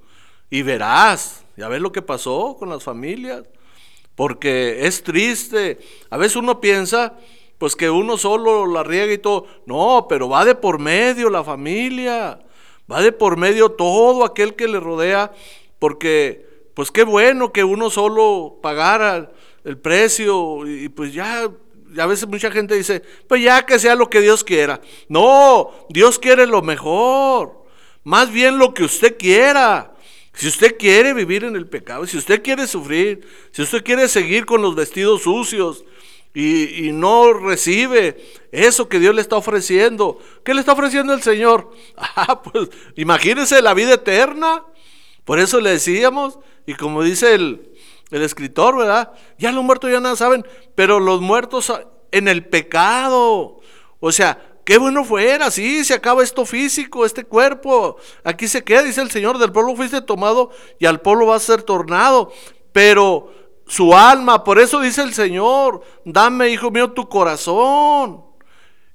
Y 0.50 0.63
verás, 0.63 1.45
ya 1.56 1.69
ves 1.69 1.80
lo 1.80 1.93
que 1.93 2.02
pasó 2.02 2.58
con 2.60 2.67
las 2.67 2.84
familias, 2.84 3.43
porque 4.15 4.86
es 4.86 5.02
triste. 5.04 5.80
A 6.10 6.17
veces 6.17 6.36
uno 6.36 6.60
piensa, 6.60 7.13
pues 7.62 7.76
que 7.76 7.91
uno 7.91 8.17
solo 8.17 8.65
la 8.65 8.82
riega 8.82 9.13
y 9.13 9.19
todo. 9.19 9.45
No, 9.67 10.08
pero 10.10 10.28
va 10.28 10.45
de 10.45 10.56
por 10.56 10.80
medio 10.80 11.30
la 11.30 11.43
familia, 11.43 12.39
va 12.91 13.04
de 13.04 13.12
por 13.12 13.38
medio 13.38 13.69
todo 13.69 14.26
aquel 14.26 14.56
que 14.56 14.67
le 14.67 14.80
rodea, 14.80 15.32
porque 15.78 16.43
pues 16.74 16.89
qué 16.89 17.04
bueno 17.04 17.54
que 17.54 17.63
uno 17.63 17.91
solo 17.91 18.58
pagara 18.63 19.32
el 19.63 19.78
precio 19.78 20.67
y, 20.67 20.89
pues 20.89 21.13
ya, 21.13 21.52
a 22.00 22.06
veces 22.08 22.28
mucha 22.28 22.50
gente 22.50 22.74
dice, 22.74 23.04
pues 23.28 23.43
ya 23.43 23.63
que 23.63 23.78
sea 23.78 23.93
lo 23.93 24.10
que 24.10 24.21
Dios 24.21 24.43
quiera. 24.43 24.82
No, 25.08 25.69
Dios 25.88 26.17
quiere 26.17 26.47
lo 26.47 26.63
mejor, 26.63 27.65
más 28.04 28.32
bien 28.32 28.58
lo 28.58 28.74
que 28.74 28.86
usted 28.86 29.17
quiera. 29.19 29.93
Si 30.34 30.47
usted 30.47 30.78
quiere 30.80 31.13
vivir 31.13 31.43
en 31.43 31.56
el 31.56 31.67
pecado, 31.67 32.08
si 32.08 32.17
usted 32.17 32.41
quiere 32.41 32.65
sufrir, 32.65 33.21
si 33.52 33.62
usted 33.62 33.84
quiere 33.84 34.08
seguir 34.08 34.47
con 34.47 34.63
los 34.63 34.74
vestidos 34.74 35.21
sucios 35.21 35.86
y, 36.34 36.91
no 36.94 37.34
recibe 37.34 38.17
eso 38.52 38.88
que 38.88 39.00
Dios 39.00 39.13
le 39.13 39.22
está 39.22 39.36
ofreciendo, 39.36 40.17
¿qué 40.46 40.54
le 40.54 40.62
está 40.62 40.74
ofreciendo 40.74 41.13
el 41.13 41.22
Señor? 41.22 41.72
Ah, 41.98 42.41
pues 42.41 42.70
imagínese 42.96 43.62
la 43.62 43.74
vida 43.74 43.96
eterna. 43.96 44.63
Por 45.26 45.39
eso 45.39 45.60
le 45.62 45.72
decíamos, 45.72 46.39
y 46.65 46.74
como 46.74 47.04
dice 47.04 47.36
el, 47.36 47.71
el 48.12 48.21
escritor, 48.23 48.77
¿verdad? 48.77 49.12
Ya 49.38 49.52
los 49.52 49.63
muertos 49.63 49.92
ya 49.92 50.00
nada 50.00 50.15
saben, 50.15 50.46
pero 50.75 51.00
los 51.00 51.21
muertos 51.21 51.71
en 52.12 52.27
el 52.27 52.46
pecado. 52.46 53.60
O 54.00 54.12
sea, 54.12 54.56
qué 54.65 54.77
bueno 54.77 55.04
fuera, 55.04 55.52
sí, 55.52 55.84
se 55.84 55.94
acaba 55.94 56.23
esto 56.23 56.46
físico, 56.46 57.06
este 57.06 57.23
cuerpo. 57.23 57.98
Aquí 58.23 58.48
se 58.48 58.63
queda, 58.63 58.84
dice 58.84 59.02
el 59.02 59.12
Señor, 59.12 59.38
del 59.38 59.52
pueblo 59.52 59.75
fuiste 59.75 60.02
tomado 60.02 60.52
y 60.79 60.86
al 60.86 61.02
pueblo 61.02 61.27
va 61.27 61.36
a 61.36 61.40
ser 61.40 61.63
tornado. 61.63 62.32
Pero 62.71 63.32
su 63.72 63.96
alma, 63.96 64.44
por 64.44 64.60
eso 64.60 64.82
dice 64.82 65.02
el 65.02 65.13
Señor, 65.13 65.82
dame, 66.04 66.50
hijo 66.50 66.69
mío, 66.69 66.92
tu 66.92 67.08
corazón. 67.08 68.22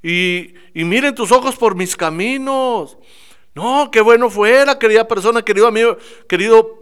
Y, 0.02 0.52
y 0.74 0.84
miren 0.84 1.14
tus 1.14 1.32
ojos 1.32 1.56
por 1.56 1.74
mis 1.74 1.96
caminos. 1.96 2.98
No, 3.54 3.90
qué 3.90 4.02
bueno 4.02 4.28
fuera, 4.28 4.78
querida 4.78 5.08
persona, 5.08 5.40
querido 5.40 5.66
amigo, 5.66 5.96
querido 6.28 6.78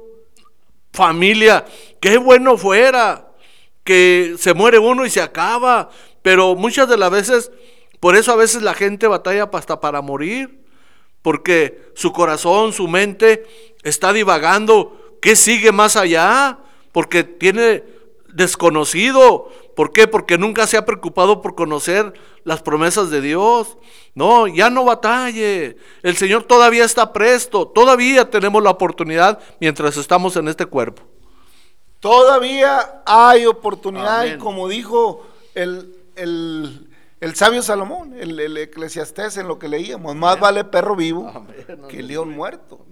familia, 0.93 1.67
qué 2.01 2.19
bueno 2.19 2.59
fuera 2.59 3.29
que 3.85 4.35
se 4.41 4.55
muere 4.55 4.81
uno 4.81 5.07
y 5.07 5.11
se 5.11 5.23
acaba. 5.23 5.89
Pero 6.21 6.57
muchas 6.57 6.89
de 6.89 6.97
las 6.97 7.13
veces, 7.13 7.53
por 8.01 8.17
eso 8.17 8.33
a 8.33 8.37
veces 8.37 8.63
la 8.63 8.75
gente 8.75 9.07
batalla 9.07 9.49
hasta 9.53 9.79
para 9.79 10.03
morir, 10.03 10.65
porque 11.23 11.93
su 11.95 12.13
corazón, 12.13 12.73
su 12.73 12.89
mente 12.89 13.47
está 13.85 14.13
divagando 14.13 15.17
qué 15.23 15.37
sigue 15.37 15.71
más 15.71 15.95
allá, 15.95 16.59
porque 16.95 17.25
tiene 17.25 17.85
desconocido, 18.33 19.51
¿Por 19.75 19.91
qué? 19.93 20.07
Porque 20.07 20.39
nunca 20.39 20.69
se 20.69 20.77
ha 20.77 20.87
preocupado 20.87 21.43
por 21.43 21.57
conocer 21.57 22.13
las 22.45 22.63
promesas 22.63 23.11
de 23.11 23.21
Dios. 23.21 23.77
No, 24.15 24.47
ya 24.47 24.71
no 24.71 24.85
batalle. 24.85 25.77
El 26.05 26.17
Señor 26.17 26.45
todavía 26.45 26.85
está 26.85 27.13
presto. 27.13 27.67
Todavía 27.67 28.31
tenemos 28.31 28.63
la 28.63 28.71
oportunidad 28.71 29.41
mientras 29.61 29.97
estamos 29.97 30.37
en 30.37 30.47
este 30.47 30.65
cuerpo. 30.67 31.03
Todavía 31.99 33.03
hay 33.05 33.47
oportunidad 33.47 34.21
Amén. 34.21 34.35
y 34.37 34.39
como 34.39 34.69
dijo 34.69 35.27
el, 35.55 35.93
el- 36.17 36.89
el 37.21 37.35
sabio 37.35 37.63
Salomón, 37.63 38.15
el, 38.21 38.39
el 38.39 38.57
eclesiastés 38.59 39.39
en 39.39 39.49
lo 39.49 39.59
que 39.59 39.67
leíamos, 39.67 40.15
más 40.15 40.39
vale 40.39 40.63
perro 40.65 40.95
vivo 40.95 41.33
Amén. 41.35 41.89
que 41.89 42.03
león 42.03 42.29
muerto. 42.31 42.87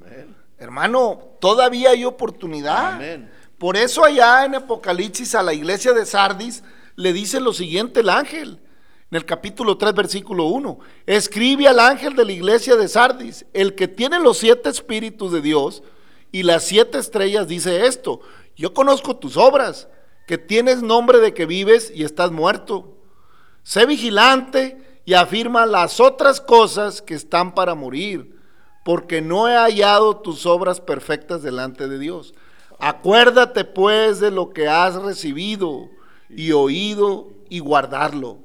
Hermano, 0.59 1.20
todavía 1.40 1.90
hay 1.90 2.05
oportunidad. 2.07 2.94
Amén. 2.94 3.30
Por 3.62 3.76
eso 3.76 4.04
allá 4.04 4.44
en 4.44 4.56
Apocalipsis 4.56 5.36
a 5.36 5.42
la 5.44 5.54
iglesia 5.54 5.92
de 5.92 6.04
Sardis 6.04 6.64
le 6.96 7.12
dice 7.12 7.38
lo 7.38 7.52
siguiente 7.52 8.00
el 8.00 8.08
ángel, 8.08 8.58
en 9.08 9.16
el 9.16 9.24
capítulo 9.24 9.78
3, 9.78 9.94
versículo 9.94 10.46
1. 10.46 10.80
Escribe 11.06 11.68
al 11.68 11.78
ángel 11.78 12.16
de 12.16 12.24
la 12.24 12.32
iglesia 12.32 12.74
de 12.74 12.88
Sardis, 12.88 13.46
el 13.52 13.76
que 13.76 13.86
tiene 13.86 14.18
los 14.18 14.38
siete 14.38 14.68
espíritus 14.68 15.30
de 15.30 15.40
Dios 15.40 15.84
y 16.32 16.42
las 16.42 16.64
siete 16.64 16.98
estrellas, 16.98 17.46
dice 17.46 17.86
esto, 17.86 18.20
yo 18.56 18.74
conozco 18.74 19.16
tus 19.16 19.36
obras, 19.36 19.86
que 20.26 20.38
tienes 20.38 20.82
nombre 20.82 21.20
de 21.20 21.32
que 21.32 21.46
vives 21.46 21.92
y 21.94 22.02
estás 22.02 22.32
muerto. 22.32 22.96
Sé 23.62 23.86
vigilante 23.86 25.00
y 25.04 25.14
afirma 25.14 25.66
las 25.66 26.00
otras 26.00 26.40
cosas 26.40 27.00
que 27.00 27.14
están 27.14 27.54
para 27.54 27.76
morir, 27.76 28.40
porque 28.84 29.22
no 29.22 29.48
he 29.48 29.54
hallado 29.54 30.16
tus 30.16 30.46
obras 30.46 30.80
perfectas 30.80 31.44
delante 31.44 31.86
de 31.86 32.00
Dios. 32.00 32.34
Acuérdate 32.84 33.64
pues 33.64 34.18
de 34.18 34.32
lo 34.32 34.50
que 34.50 34.66
has 34.66 34.96
recibido 34.96 35.88
y 36.28 36.50
oído 36.50 37.28
y 37.48 37.60
guardarlo. 37.60 38.38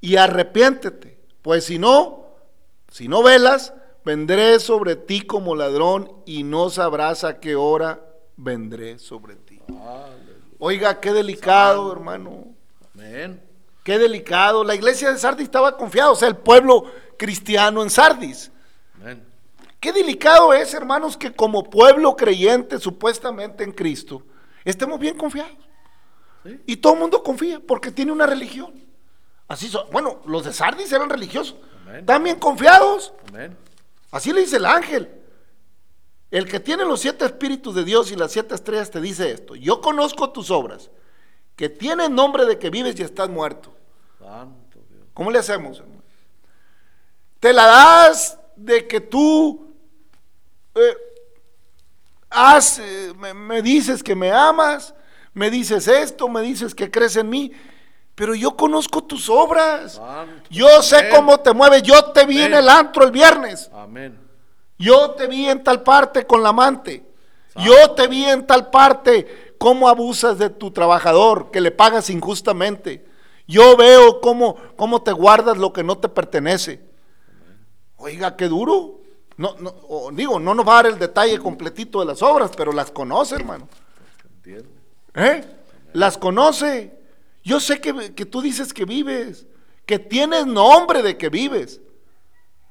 Y 0.00 0.14
arrepiéntete, 0.14 1.18
pues 1.42 1.64
si 1.64 1.80
no, 1.80 2.28
si 2.92 3.08
no 3.08 3.24
velas, 3.24 3.74
vendré 4.04 4.60
sobre 4.60 4.94
ti 4.94 5.22
como 5.22 5.56
ladrón 5.56 6.12
y 6.24 6.44
no 6.44 6.70
sabrás 6.70 7.24
a 7.24 7.40
qué 7.40 7.56
hora 7.56 8.00
vendré 8.36 9.00
sobre 9.00 9.34
ti. 9.34 9.60
Oiga, 10.60 11.00
qué 11.00 11.12
delicado, 11.12 11.90
hermano. 11.90 12.44
Amén. 12.94 13.42
Qué 13.82 13.98
delicado. 13.98 14.62
La 14.62 14.76
iglesia 14.76 15.10
de 15.10 15.18
Sardis 15.18 15.46
estaba 15.46 15.76
confiada, 15.76 16.12
o 16.12 16.16
sea, 16.16 16.28
el 16.28 16.36
pueblo 16.36 16.84
cristiano 17.18 17.82
en 17.82 17.90
Sardis. 17.90 18.52
Qué 19.84 19.92
delicado 19.92 20.54
es, 20.54 20.72
hermanos, 20.72 21.14
que 21.14 21.34
como 21.34 21.62
pueblo 21.62 22.16
creyente 22.16 22.78
supuestamente 22.78 23.64
en 23.64 23.70
Cristo, 23.70 24.22
estemos 24.64 24.98
bien 24.98 25.14
confiados. 25.14 25.58
Sí. 26.42 26.58
Y 26.64 26.76
todo 26.76 26.94
el 26.94 27.00
mundo 27.00 27.22
confía 27.22 27.60
porque 27.60 27.90
tiene 27.90 28.10
una 28.10 28.24
religión. 28.24 28.72
Así 29.46 29.68
son. 29.68 29.86
Bueno, 29.92 30.22
los 30.24 30.42
de 30.46 30.54
Sardis 30.54 30.90
eran 30.90 31.10
religiosos. 31.10 31.56
Amén. 31.82 32.06
También 32.06 32.38
confiados. 32.38 33.12
Amén. 33.28 33.54
Así 34.10 34.32
le 34.32 34.40
dice 34.40 34.56
el 34.56 34.64
ángel. 34.64 35.20
El 36.30 36.48
que 36.48 36.60
tiene 36.60 36.86
los 36.86 37.00
siete 37.00 37.26
espíritus 37.26 37.74
de 37.74 37.84
Dios 37.84 38.10
y 38.10 38.16
las 38.16 38.32
siete 38.32 38.54
estrellas 38.54 38.90
te 38.90 39.02
dice 39.02 39.32
esto. 39.32 39.54
Yo 39.54 39.82
conozco 39.82 40.30
tus 40.30 40.50
obras, 40.50 40.90
que 41.56 41.68
tienen 41.68 42.14
nombre 42.14 42.46
de 42.46 42.58
que 42.58 42.70
vives 42.70 42.98
y 42.98 43.02
estás 43.02 43.28
muerto. 43.28 43.76
Santo 44.18 44.78
Dios. 44.88 45.02
¿Cómo 45.12 45.30
le 45.30 45.40
hacemos, 45.40 45.78
hermano? 45.78 46.00
Te 47.38 47.52
la 47.52 47.66
das 47.66 48.38
de 48.56 48.88
que 48.88 49.02
tú 49.02 49.63
eh, 50.74 50.96
eh, 52.78 53.12
me, 53.16 53.34
me 53.34 53.62
dices 53.62 54.02
que 54.02 54.14
me 54.14 54.30
amas, 54.32 54.94
me 55.32 55.50
dices 55.50 55.88
esto, 55.88 56.28
me 56.28 56.42
dices 56.42 56.74
que 56.74 56.90
crees 56.90 57.16
en 57.16 57.28
mí, 57.28 57.52
pero 58.14 58.34
yo 58.34 58.56
conozco 58.56 59.02
tus 59.02 59.28
obras. 59.28 60.00
Yo 60.48 60.82
sé 60.82 61.08
cómo 61.10 61.38
te 61.38 61.52
mueves. 61.52 61.82
Yo 61.82 62.12
te 62.12 62.24
vi 62.26 62.40
en 62.42 62.54
el 62.54 62.68
antro 62.68 63.04
el 63.04 63.10
viernes. 63.10 63.70
Amén. 63.72 64.18
Yo 64.78 65.12
te 65.12 65.26
vi 65.26 65.48
en 65.48 65.64
tal 65.64 65.82
parte 65.82 66.26
con 66.26 66.42
la 66.42 66.50
amante. 66.50 67.04
Yo 67.56 67.92
te 67.92 68.06
vi 68.06 68.24
en 68.24 68.46
tal 68.46 68.70
parte 68.70 69.54
cómo 69.58 69.88
abusas 69.88 70.38
de 70.38 70.50
tu 70.50 70.70
trabajador, 70.70 71.50
que 71.50 71.60
le 71.60 71.70
pagas 71.70 72.10
injustamente. 72.10 73.04
Yo 73.46 73.76
veo 73.76 74.20
cómo, 74.20 74.56
cómo 74.76 75.02
te 75.02 75.12
guardas 75.12 75.56
lo 75.58 75.72
que 75.72 75.82
no 75.82 75.98
te 75.98 76.08
pertenece. 76.08 76.82
Oiga, 77.96 78.36
qué 78.36 78.48
duro. 78.48 79.00
No, 79.36 79.56
no, 79.58 79.74
o 79.88 80.10
digo, 80.12 80.38
no 80.38 80.54
nos 80.54 80.66
va 80.66 80.72
a 80.72 80.82
dar 80.82 80.92
el 80.92 80.98
detalle 80.98 81.38
completito 81.38 82.00
de 82.00 82.06
las 82.06 82.22
obras, 82.22 82.52
pero 82.56 82.72
las 82.72 82.90
conoce, 82.90 83.34
hermano. 83.34 83.68
¿Eh? 85.14 85.44
Las 85.92 86.18
conoce. 86.18 86.98
Yo 87.42 87.60
sé 87.60 87.80
que, 87.80 88.14
que 88.14 88.26
tú 88.26 88.40
dices 88.40 88.72
que 88.72 88.84
vives, 88.84 89.46
que 89.86 89.98
tienes 89.98 90.46
nombre 90.46 91.02
de 91.02 91.16
que 91.18 91.28
vives, 91.28 91.80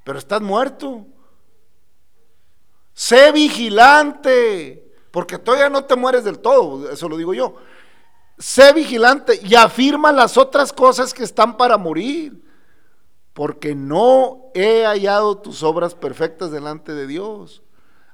pero 0.03 0.17
estás 0.19 0.41
muerto. 0.41 1.05
Sé 2.93 3.31
vigilante, 3.31 4.91
porque 5.11 5.37
todavía 5.37 5.69
no 5.69 5.83
te 5.85 5.95
mueres 5.95 6.23
del 6.23 6.39
todo, 6.39 6.89
eso 6.89 7.09
lo 7.09 7.17
digo 7.17 7.33
yo. 7.33 7.55
Sé 8.37 8.73
vigilante 8.73 9.39
y 9.43 9.55
afirma 9.55 10.11
las 10.11 10.37
otras 10.37 10.73
cosas 10.73 11.13
que 11.13 11.23
están 11.23 11.55
para 11.57 11.77
morir, 11.77 12.42
porque 13.33 13.75
no 13.75 14.51
he 14.53 14.85
hallado 14.85 15.37
tus 15.37 15.63
obras 15.63 15.95
perfectas 15.95 16.51
delante 16.51 16.93
de 16.93 17.07
Dios. 17.07 17.63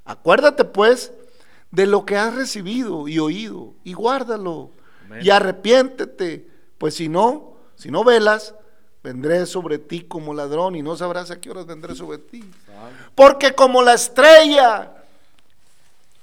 Acuérdate 0.05 0.63
pues 0.65 1.11
de 1.71 1.85
lo 1.85 2.05
que 2.05 2.17
has 2.17 2.33
recibido 2.35 3.07
y 3.07 3.19
oído 3.19 3.73
y 3.83 3.93
guárdalo 3.93 4.71
Amén. 5.05 5.19
y 5.23 5.29
arrepiéntete, 5.29 6.47
pues 6.77 6.95
si 6.95 7.09
no, 7.09 7.53
si 7.75 7.91
no 7.91 8.03
velas, 8.03 8.55
vendré 9.03 9.45
sobre 9.45 9.77
ti 9.77 10.01
como 10.01 10.33
ladrón 10.33 10.75
y 10.75 10.81
no 10.81 10.95
sabrás 10.95 11.31
a 11.31 11.39
qué 11.39 11.49
horas 11.51 11.65
vendré 11.65 11.95
sobre 11.95 12.17
ti. 12.17 12.43
Porque 13.15 13.53
como 13.53 13.81
la 13.81 13.93
estrella, 13.93 14.93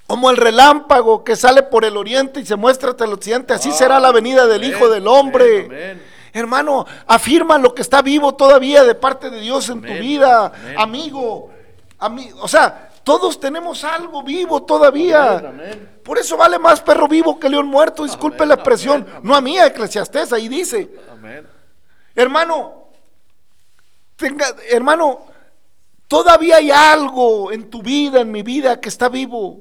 como 0.07 0.31
el 0.31 0.37
relámpago 0.37 1.23
que 1.25 1.37
sale 1.37 1.63
por 1.63 1.85
el 1.85 1.97
oriente 1.97 2.41
y 2.41 2.47
se 2.47 2.57
muestra 2.57 2.91
hasta 2.91 3.05
el 3.05 3.13
occidente, 3.13 3.53
así 3.55 3.73
será 3.73 4.01
la 4.01 4.13
venida 4.13 4.47
del 4.47 4.63
Amén, 4.63 4.71
Hijo 4.77 4.89
del 4.89 5.07
Hombre. 5.07 5.65
amén, 5.67 5.73
amén. 5.73 6.03
Hermano, 6.37 6.87
afirma 7.07 7.57
lo 7.59 7.75
que 7.75 7.83
está 7.83 8.03
vivo 8.03 8.35
todavía 8.35 8.85
de 8.85 8.95
parte 8.95 9.31
de 9.31 9.41
Dios 9.41 9.69
en 9.71 9.81
tu 9.81 9.93
vida, 9.95 10.47
amén. 10.47 10.75
amigo. 10.79 11.51
ami- 11.99 12.33
o 12.41 12.47
sea, 12.47 12.91
todos 13.03 13.41
tenemos 13.41 13.83
algo 13.85 14.23
vivo 14.23 14.63
todavía. 14.65 15.39
Amén. 15.39 16.01
Por 16.05 16.19
eso 16.19 16.37
vale 16.37 16.59
más 16.59 16.81
perro 16.83 17.09
vivo 17.09 17.39
que 17.39 17.49
león 17.49 17.67
muerto, 17.67 18.05
disculpe 18.05 18.45
la 18.45 18.55
expresión. 18.55 19.07
No 19.23 19.35
a 19.35 19.41
mí, 19.41 19.59
a 19.59 19.67
Eclesiastés, 19.67 20.33
ahí 20.33 20.49
dice. 20.49 20.91
Hermano, 22.15 22.89
tenga, 24.17 24.47
hermano, 24.71 25.21
todavía 26.09 26.57
hay 26.57 26.71
algo 26.71 27.53
en 27.53 27.71
tu 27.71 27.83
vida, 27.83 28.21
en 28.21 28.31
mi 28.31 28.43
vida, 28.43 28.81
que 28.81 28.89
está 28.89 29.09
vivo. 29.09 29.61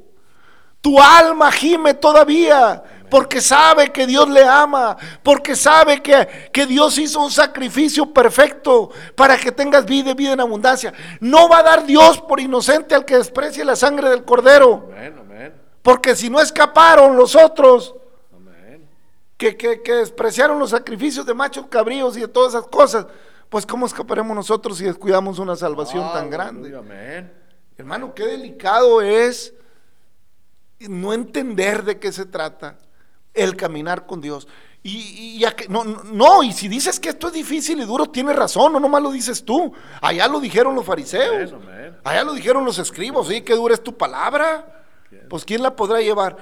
Tu 0.82 1.02
alma 1.02 1.52
gime 1.52 1.96
todavía, 1.96 2.84
porque 3.10 3.42
sabe 3.42 3.92
que 3.92 4.06
Dios 4.08 4.30
le 4.30 4.44
ama, 4.44 4.98
porque 5.24 5.56
sabe 5.56 6.02
que, 6.02 6.50
que 6.52 6.66
Dios 6.66 6.98
hizo 6.98 7.20
un 7.22 7.32
sacrificio 7.32 8.14
perfecto 8.14 8.92
para 9.16 9.38
que 9.38 9.52
tengas 9.52 9.86
vida 9.86 10.12
y 10.12 10.14
vida 10.14 10.34
en 10.34 10.40
abundancia. 10.40 10.94
No 11.20 11.48
va 11.50 11.60
a 11.60 11.64
dar 11.64 11.86
Dios 11.86 12.20
por 12.22 12.40
inocente 12.40 12.96
al 12.96 13.06
que 13.06 13.18
desprecie 13.18 13.64
la 13.66 13.76
sangre 13.76 14.10
del 14.10 14.24
cordero, 14.26 14.90
Amén, 14.92 15.16
amén. 15.20 15.54
porque 15.82 16.16
si 16.16 16.30
no 16.30 16.40
escaparon 16.42 17.16
los 17.16 17.36
otros, 17.36 17.96
Amén. 18.36 18.88
que, 19.38 19.56
que- 19.58 19.82
que 19.82 19.94
despreciaron 19.94 20.58
los 20.60 20.72
sacrificios 20.72 21.26
de 21.26 21.34
machos 21.34 21.68
cabríos 21.68 22.18
y 22.18 22.22
de 22.22 22.28
todas 22.28 22.54
esas 22.54 22.68
cosas, 22.68 23.06
pues 23.50 23.66
¿cómo 23.66 23.86
escaparemos 23.86 24.36
nosotros 24.36 24.78
si 24.78 24.84
descuidamos 24.86 25.40
una 25.40 25.56
salvación 25.56 26.12
tan 26.12 26.30
grande? 26.30 26.76
Amén. 26.76 27.32
Hermano, 27.78 28.14
qué 28.16 28.26
delicado 28.26 29.02
es 29.02 29.54
no 30.80 31.14
entender 31.14 31.84
de 31.84 32.00
qué 32.00 32.12
se 32.12 32.26
trata 32.26 32.78
el 33.36 33.56
caminar 33.56 34.06
con 34.06 34.22
Dios. 34.22 34.48
Y, 34.84 34.98
y 35.36 35.40
ya 35.40 35.56
que, 35.56 35.68
no, 35.68 35.84
no, 35.84 36.44
y 36.44 36.54
si 36.54 36.68
dices 36.68 37.00
que 37.00 37.10
esto 37.10 37.28
es 37.28 37.34
difícil 37.34 37.82
y 37.82 37.86
duro, 37.86 38.06
tienes 38.06 38.36
razón, 38.36 38.72
no 38.72 38.80
nomás 38.80 39.02
lo 39.02 39.12
dices 39.12 39.44
tú. 39.44 39.74
Allá 40.00 40.28
lo 40.28 40.40
dijeron 40.40 40.76
los 40.76 40.86
fariseos, 40.86 41.54
allá 42.04 42.24
lo 42.24 42.34
dijeron 42.34 42.64
los 42.64 42.78
escribos, 42.78 43.28
sí, 43.28 43.42
qué 43.42 43.56
dura 43.56 43.74
es 43.74 43.84
tu 43.84 43.98
palabra. 43.98 44.84
Pues 45.28 45.44
¿quién 45.44 45.64
la 45.64 45.76
podrá 45.76 46.02
llevar? 46.02 46.38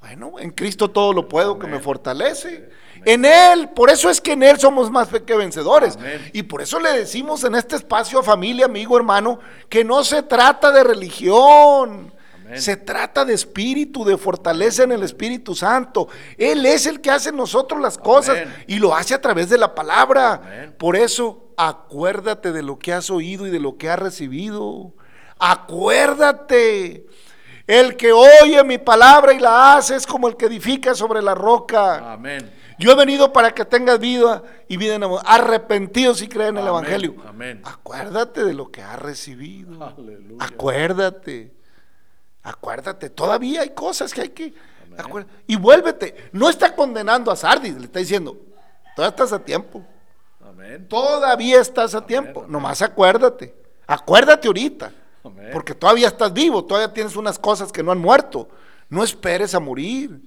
Bueno, 0.00 0.34
en 0.38 0.50
Cristo 0.50 0.90
todo 0.90 1.12
lo 1.12 1.28
puedo 1.28 1.58
que 1.58 1.66
me 1.66 1.80
fortalece. 1.80 2.70
En 3.04 3.24
Él, 3.24 3.70
por 3.70 3.90
eso 3.90 4.10
es 4.10 4.20
que 4.20 4.32
en 4.32 4.42
Él 4.42 4.58
somos 4.58 4.90
más 4.90 5.08
que 5.08 5.36
vencedores. 5.36 5.96
Amén. 5.96 6.30
Y 6.32 6.44
por 6.44 6.62
eso 6.62 6.78
le 6.78 6.92
decimos 6.92 7.42
en 7.44 7.54
este 7.54 7.76
espacio 7.76 8.20
a 8.20 8.22
familia, 8.22 8.66
amigo, 8.66 8.96
hermano, 8.96 9.40
que 9.68 9.84
no 9.84 10.04
se 10.04 10.22
trata 10.22 10.70
de 10.70 10.84
religión. 10.84 12.12
Amén. 12.52 12.62
Se 12.62 12.76
trata 12.76 13.24
de 13.24 13.32
espíritu, 13.32 14.04
de 14.04 14.18
fortaleza 14.18 14.82
en 14.82 14.92
el 14.92 15.02
Espíritu 15.02 15.54
Santo. 15.54 16.08
Él 16.36 16.66
es 16.66 16.86
el 16.86 17.00
que 17.00 17.10
hace 17.10 17.30
en 17.30 17.36
nosotros 17.36 17.80
las 17.80 17.96
cosas 17.96 18.36
y 18.66 18.78
lo 18.78 18.94
hace 18.94 19.14
a 19.14 19.20
través 19.20 19.48
de 19.48 19.56
la 19.56 19.74
palabra. 19.74 20.34
Amén. 20.34 20.74
Por 20.78 20.94
eso, 20.96 21.54
acuérdate 21.56 22.52
de 22.52 22.62
lo 22.62 22.78
que 22.78 22.92
has 22.92 23.08
oído 23.08 23.46
y 23.46 23.50
de 23.50 23.58
lo 23.58 23.78
que 23.78 23.88
has 23.88 23.98
recibido. 23.98 24.92
Acuérdate. 25.38 27.06
El 27.66 27.96
que 27.96 28.12
oye 28.12 28.62
mi 28.64 28.76
palabra 28.76 29.32
y 29.32 29.38
la 29.38 29.76
hace 29.76 29.96
es 29.96 30.06
como 30.06 30.28
el 30.28 30.36
que 30.36 30.46
edifica 30.46 30.94
sobre 30.94 31.22
la 31.22 31.34
roca. 31.34 32.12
Amén. 32.12 32.50
Yo 32.78 32.92
he 32.92 32.94
venido 32.96 33.32
para 33.32 33.52
que 33.52 33.64
tengas 33.64 33.98
vida 33.98 34.42
y 34.68 34.76
vida 34.76 34.96
en 34.96 35.04
abundancia. 35.04 35.34
Arrepentidos 35.34 36.20
y 36.20 36.28
creen 36.28 36.56
en 36.56 36.58
el 36.58 36.68
Evangelio. 36.68 37.14
amén. 37.26 37.62
Acuérdate 37.64 38.44
de 38.44 38.54
lo 38.54 38.70
que 38.70 38.82
has 38.82 38.98
recibido. 39.00 39.84
Aleluya. 39.84 40.44
Acuérdate. 40.44 41.61
Acuérdate. 42.42 43.10
Todavía 43.10 43.62
hay 43.62 43.70
cosas 43.70 44.12
que 44.12 44.22
hay 44.22 44.28
que. 44.30 44.54
Y 45.46 45.56
vuélvete. 45.56 46.30
No 46.32 46.50
está 46.50 46.74
condenando 46.74 47.30
a 47.30 47.36
Sardis, 47.36 47.74
le 47.76 47.84
está 47.84 47.98
diciendo. 47.98 48.36
Todavía 48.94 49.10
estás 49.10 49.32
a 49.32 49.38
tiempo. 49.38 49.84
Amén. 50.44 50.86
Todavía 50.88 51.60
estás 51.60 51.94
a 51.94 52.04
tiempo. 52.04 52.40
amén. 52.40 52.52
Nomás 52.52 52.82
acuérdate. 52.82 53.54
Acuérdate 53.86 54.48
ahorita. 54.48 54.92
Porque 55.52 55.74
todavía 55.74 56.08
estás 56.08 56.32
vivo. 56.32 56.64
Todavía 56.64 56.92
tienes 56.92 57.16
unas 57.16 57.38
cosas 57.38 57.70
que 57.70 57.82
no 57.82 57.92
han 57.92 57.98
muerto. 57.98 58.48
No 58.88 59.02
esperes 59.04 59.54
a 59.54 59.60
morir. 59.60 60.20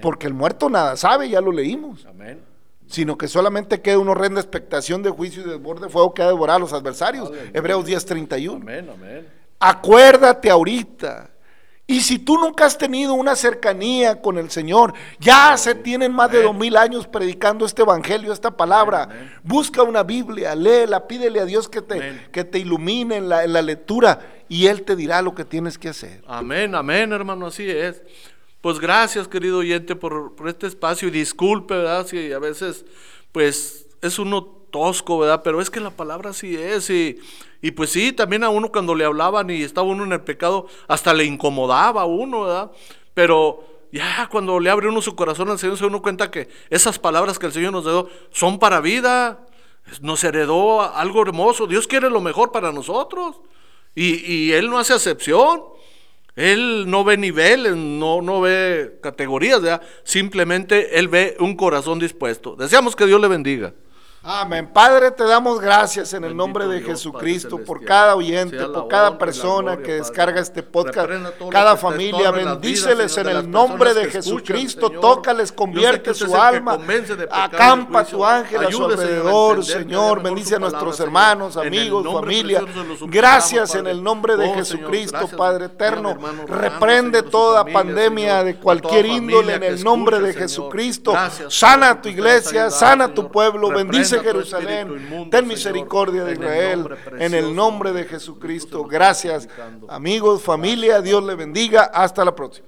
Porque 0.00 0.26
el 0.26 0.34
muerto 0.34 0.70
nada 0.70 0.96
sabe, 0.96 1.28
ya 1.28 1.40
lo 1.40 1.52
leímos. 1.52 2.06
Amén. 2.06 2.40
Sino 2.86 3.18
que 3.18 3.28
solamente 3.28 3.80
queda 3.80 3.98
una 3.98 4.12
horrenda 4.12 4.40
expectación 4.40 5.02
de 5.02 5.10
juicio 5.10 5.42
y 5.42 5.44
de 5.44 5.52
desborde 5.52 5.86
de 5.86 5.92
fuego 5.92 6.14
que 6.14 6.22
ha 6.22 6.26
de 6.26 6.32
devorar 6.32 6.56
a 6.56 6.58
los 6.58 6.72
adversarios. 6.72 7.28
Aleluya. 7.28 7.50
Hebreos 7.52 7.84
10:31. 7.84 8.62
Amén. 8.62 8.90
Amén. 8.90 9.28
Acuérdate 9.58 10.50
ahorita. 10.50 11.30
Y 11.90 12.02
si 12.02 12.20
tú 12.20 12.38
nunca 12.38 12.66
has 12.66 12.78
tenido 12.78 13.14
una 13.14 13.34
cercanía 13.34 14.22
con 14.22 14.38
el 14.38 14.48
Señor, 14.48 14.94
ya 15.18 15.56
se 15.56 15.74
tienen 15.74 16.12
más 16.12 16.30
de 16.30 16.40
dos 16.40 16.54
mil 16.54 16.76
años 16.76 17.08
predicando 17.08 17.66
este 17.66 17.82
evangelio, 17.82 18.32
esta 18.32 18.56
palabra. 18.56 19.08
Busca 19.42 19.82
una 19.82 20.04
Biblia, 20.04 20.54
léela, 20.54 21.08
pídele 21.08 21.40
a 21.40 21.44
Dios 21.46 21.68
que 21.68 21.82
te, 21.82 22.28
que 22.30 22.44
te 22.44 22.60
ilumine 22.60 23.16
en 23.16 23.28
la, 23.28 23.42
en 23.42 23.52
la 23.52 23.60
lectura 23.60 24.20
y 24.48 24.68
Él 24.68 24.82
te 24.82 24.94
dirá 24.94 25.20
lo 25.20 25.34
que 25.34 25.44
tienes 25.44 25.78
que 25.78 25.88
hacer. 25.88 26.22
Amén, 26.28 26.76
amén, 26.76 27.10
hermano, 27.10 27.48
así 27.48 27.68
es. 27.68 28.00
Pues 28.60 28.78
gracias, 28.78 29.26
querido 29.26 29.58
oyente, 29.58 29.96
por, 29.96 30.36
por 30.36 30.48
este 30.48 30.68
espacio 30.68 31.08
y 31.08 31.10
disculpe, 31.10 31.74
¿verdad? 31.74 32.06
Si 32.06 32.32
a 32.32 32.38
veces, 32.38 32.84
pues, 33.32 33.88
es 34.00 34.16
uno 34.20 34.59
tosco, 34.70 35.18
¿verdad? 35.18 35.42
Pero 35.42 35.60
es 35.60 35.70
que 35.70 35.80
la 35.80 35.90
palabra 35.90 36.30
así 36.30 36.56
es 36.56 36.90
y, 36.90 37.18
y 37.62 37.72
pues 37.72 37.90
sí, 37.90 38.12
también 38.12 38.44
a 38.44 38.48
uno 38.48 38.72
cuando 38.72 38.94
le 38.94 39.04
hablaban 39.04 39.50
y 39.50 39.62
estaba 39.62 39.88
uno 39.88 40.04
en 40.04 40.12
el 40.12 40.22
pecado, 40.22 40.66
hasta 40.88 41.12
le 41.12 41.24
incomodaba 41.24 42.02
a 42.02 42.06
uno, 42.06 42.42
¿verdad? 42.42 42.70
Pero 43.14 43.64
ya 43.92 44.28
cuando 44.30 44.60
le 44.60 44.70
abre 44.70 44.88
uno 44.88 45.02
su 45.02 45.16
corazón 45.16 45.50
al 45.50 45.58
Señor, 45.58 45.76
se 45.76 45.86
uno 45.86 46.02
cuenta 46.02 46.30
que 46.30 46.48
esas 46.70 46.98
palabras 46.98 47.38
que 47.38 47.46
el 47.46 47.52
Señor 47.52 47.72
nos 47.72 47.84
dio 47.84 48.08
son 48.30 48.58
para 48.58 48.80
vida, 48.80 49.46
nos 50.00 50.22
heredó 50.24 50.82
algo 50.82 51.22
hermoso, 51.22 51.66
Dios 51.66 51.86
quiere 51.86 52.08
lo 52.10 52.20
mejor 52.20 52.52
para 52.52 52.72
nosotros 52.72 53.40
y, 53.94 54.32
y 54.32 54.52
Él 54.52 54.70
no 54.70 54.78
hace 54.78 54.94
excepción. 54.94 55.62
Él 56.36 56.84
no 56.88 57.04
ve 57.04 57.16
niveles, 57.16 57.76
no, 57.76 58.22
no 58.22 58.40
ve 58.40 58.98
categorías, 59.02 59.60
¿verdad? 59.60 59.82
simplemente 60.04 60.98
Él 60.98 61.08
ve 61.08 61.36
un 61.40 61.56
corazón 61.56 61.98
dispuesto. 61.98 62.56
Deseamos 62.56 62.96
que 62.96 63.04
Dios 63.06 63.20
le 63.20 63.28
bendiga. 63.28 63.74
Amén. 64.22 64.68
Padre, 64.70 65.10
te 65.12 65.24
damos 65.24 65.62
gracias 65.62 66.12
en 66.12 66.24
el 66.24 66.36
nombre 66.36 66.66
de 66.66 66.80
Dios, 66.80 66.90
Jesucristo 66.90 67.56
por 67.64 67.82
cada 67.82 68.14
oyente, 68.14 68.58
por 68.66 68.86
cada 68.86 69.16
persona 69.16 69.76
gloria, 69.76 69.76
que 69.78 69.92
Padre. 69.92 69.98
descarga 69.98 70.40
este 70.42 70.62
podcast, 70.62 71.10
cada 71.50 71.74
familia, 71.78 72.28
en 72.28 72.34
bendíceles 72.34 73.16
en 73.16 73.28
el 73.30 73.50
nombre 73.50 73.94
de 73.94 74.02
escuchan, 74.02 74.22
Jesucristo, 74.22 74.88
Señor. 74.88 75.00
tócales, 75.00 75.52
convierte 75.52 76.12
su 76.12 76.36
alma, 76.36 76.78
acampa 77.30 78.04
tu 78.04 78.22
ángel 78.22 78.66
a 78.66 78.70
su 78.70 78.82
a 78.82 78.84
alrededor, 78.84 79.58
entender 79.60 79.82
Señor, 79.84 80.22
bendice 80.22 80.56
a 80.56 80.58
nuestros 80.58 80.98
palabra, 80.98 81.04
hermanos, 81.04 81.56
amigos, 81.56 82.06
familia, 82.12 82.62
gracias 83.06 83.74
en 83.74 83.86
el 83.86 84.02
nombre 84.02 84.36
de 84.36 84.48
Oh, 84.50 84.54
Jesucristo, 84.54 85.16
gracias, 85.18 85.38
Padre 85.38 85.64
eterno, 85.66 86.10
hermano 86.10 86.46
reprende 86.46 87.22
toda 87.22 87.62
familia, 87.62 87.72
pandemia 87.72 88.32
Señor, 88.40 88.44
de 88.44 88.56
cualquier 88.56 89.06
índole 89.06 89.54
en 89.54 89.62
el 89.62 89.82
nombre 89.82 90.20
de. 90.20 90.34
Jesucristo, 90.34 91.14
sana 91.48 92.02
tu 92.02 92.10
iglesia, 92.10 92.70
sana 92.70 93.14
tu 93.14 93.30
pueblo, 93.30 93.70
Reprenda 93.70 94.09
bendice 94.10 94.20
Jerusalén, 94.20 95.30
ten 95.30 95.46
misericordia 95.46 96.24
de 96.24 96.32
Israel, 96.32 96.96
en 97.18 97.34
el 97.34 97.54
nombre 97.54 97.92
de 97.92 98.04
Jesucristo. 98.04 98.84
Gracias, 98.84 99.48
amigos, 99.88 100.42
familia, 100.42 101.00
Dios 101.00 101.22
le 101.24 101.34
bendiga, 101.34 101.84
hasta 101.84 102.24
la 102.24 102.34
próxima. 102.34 102.66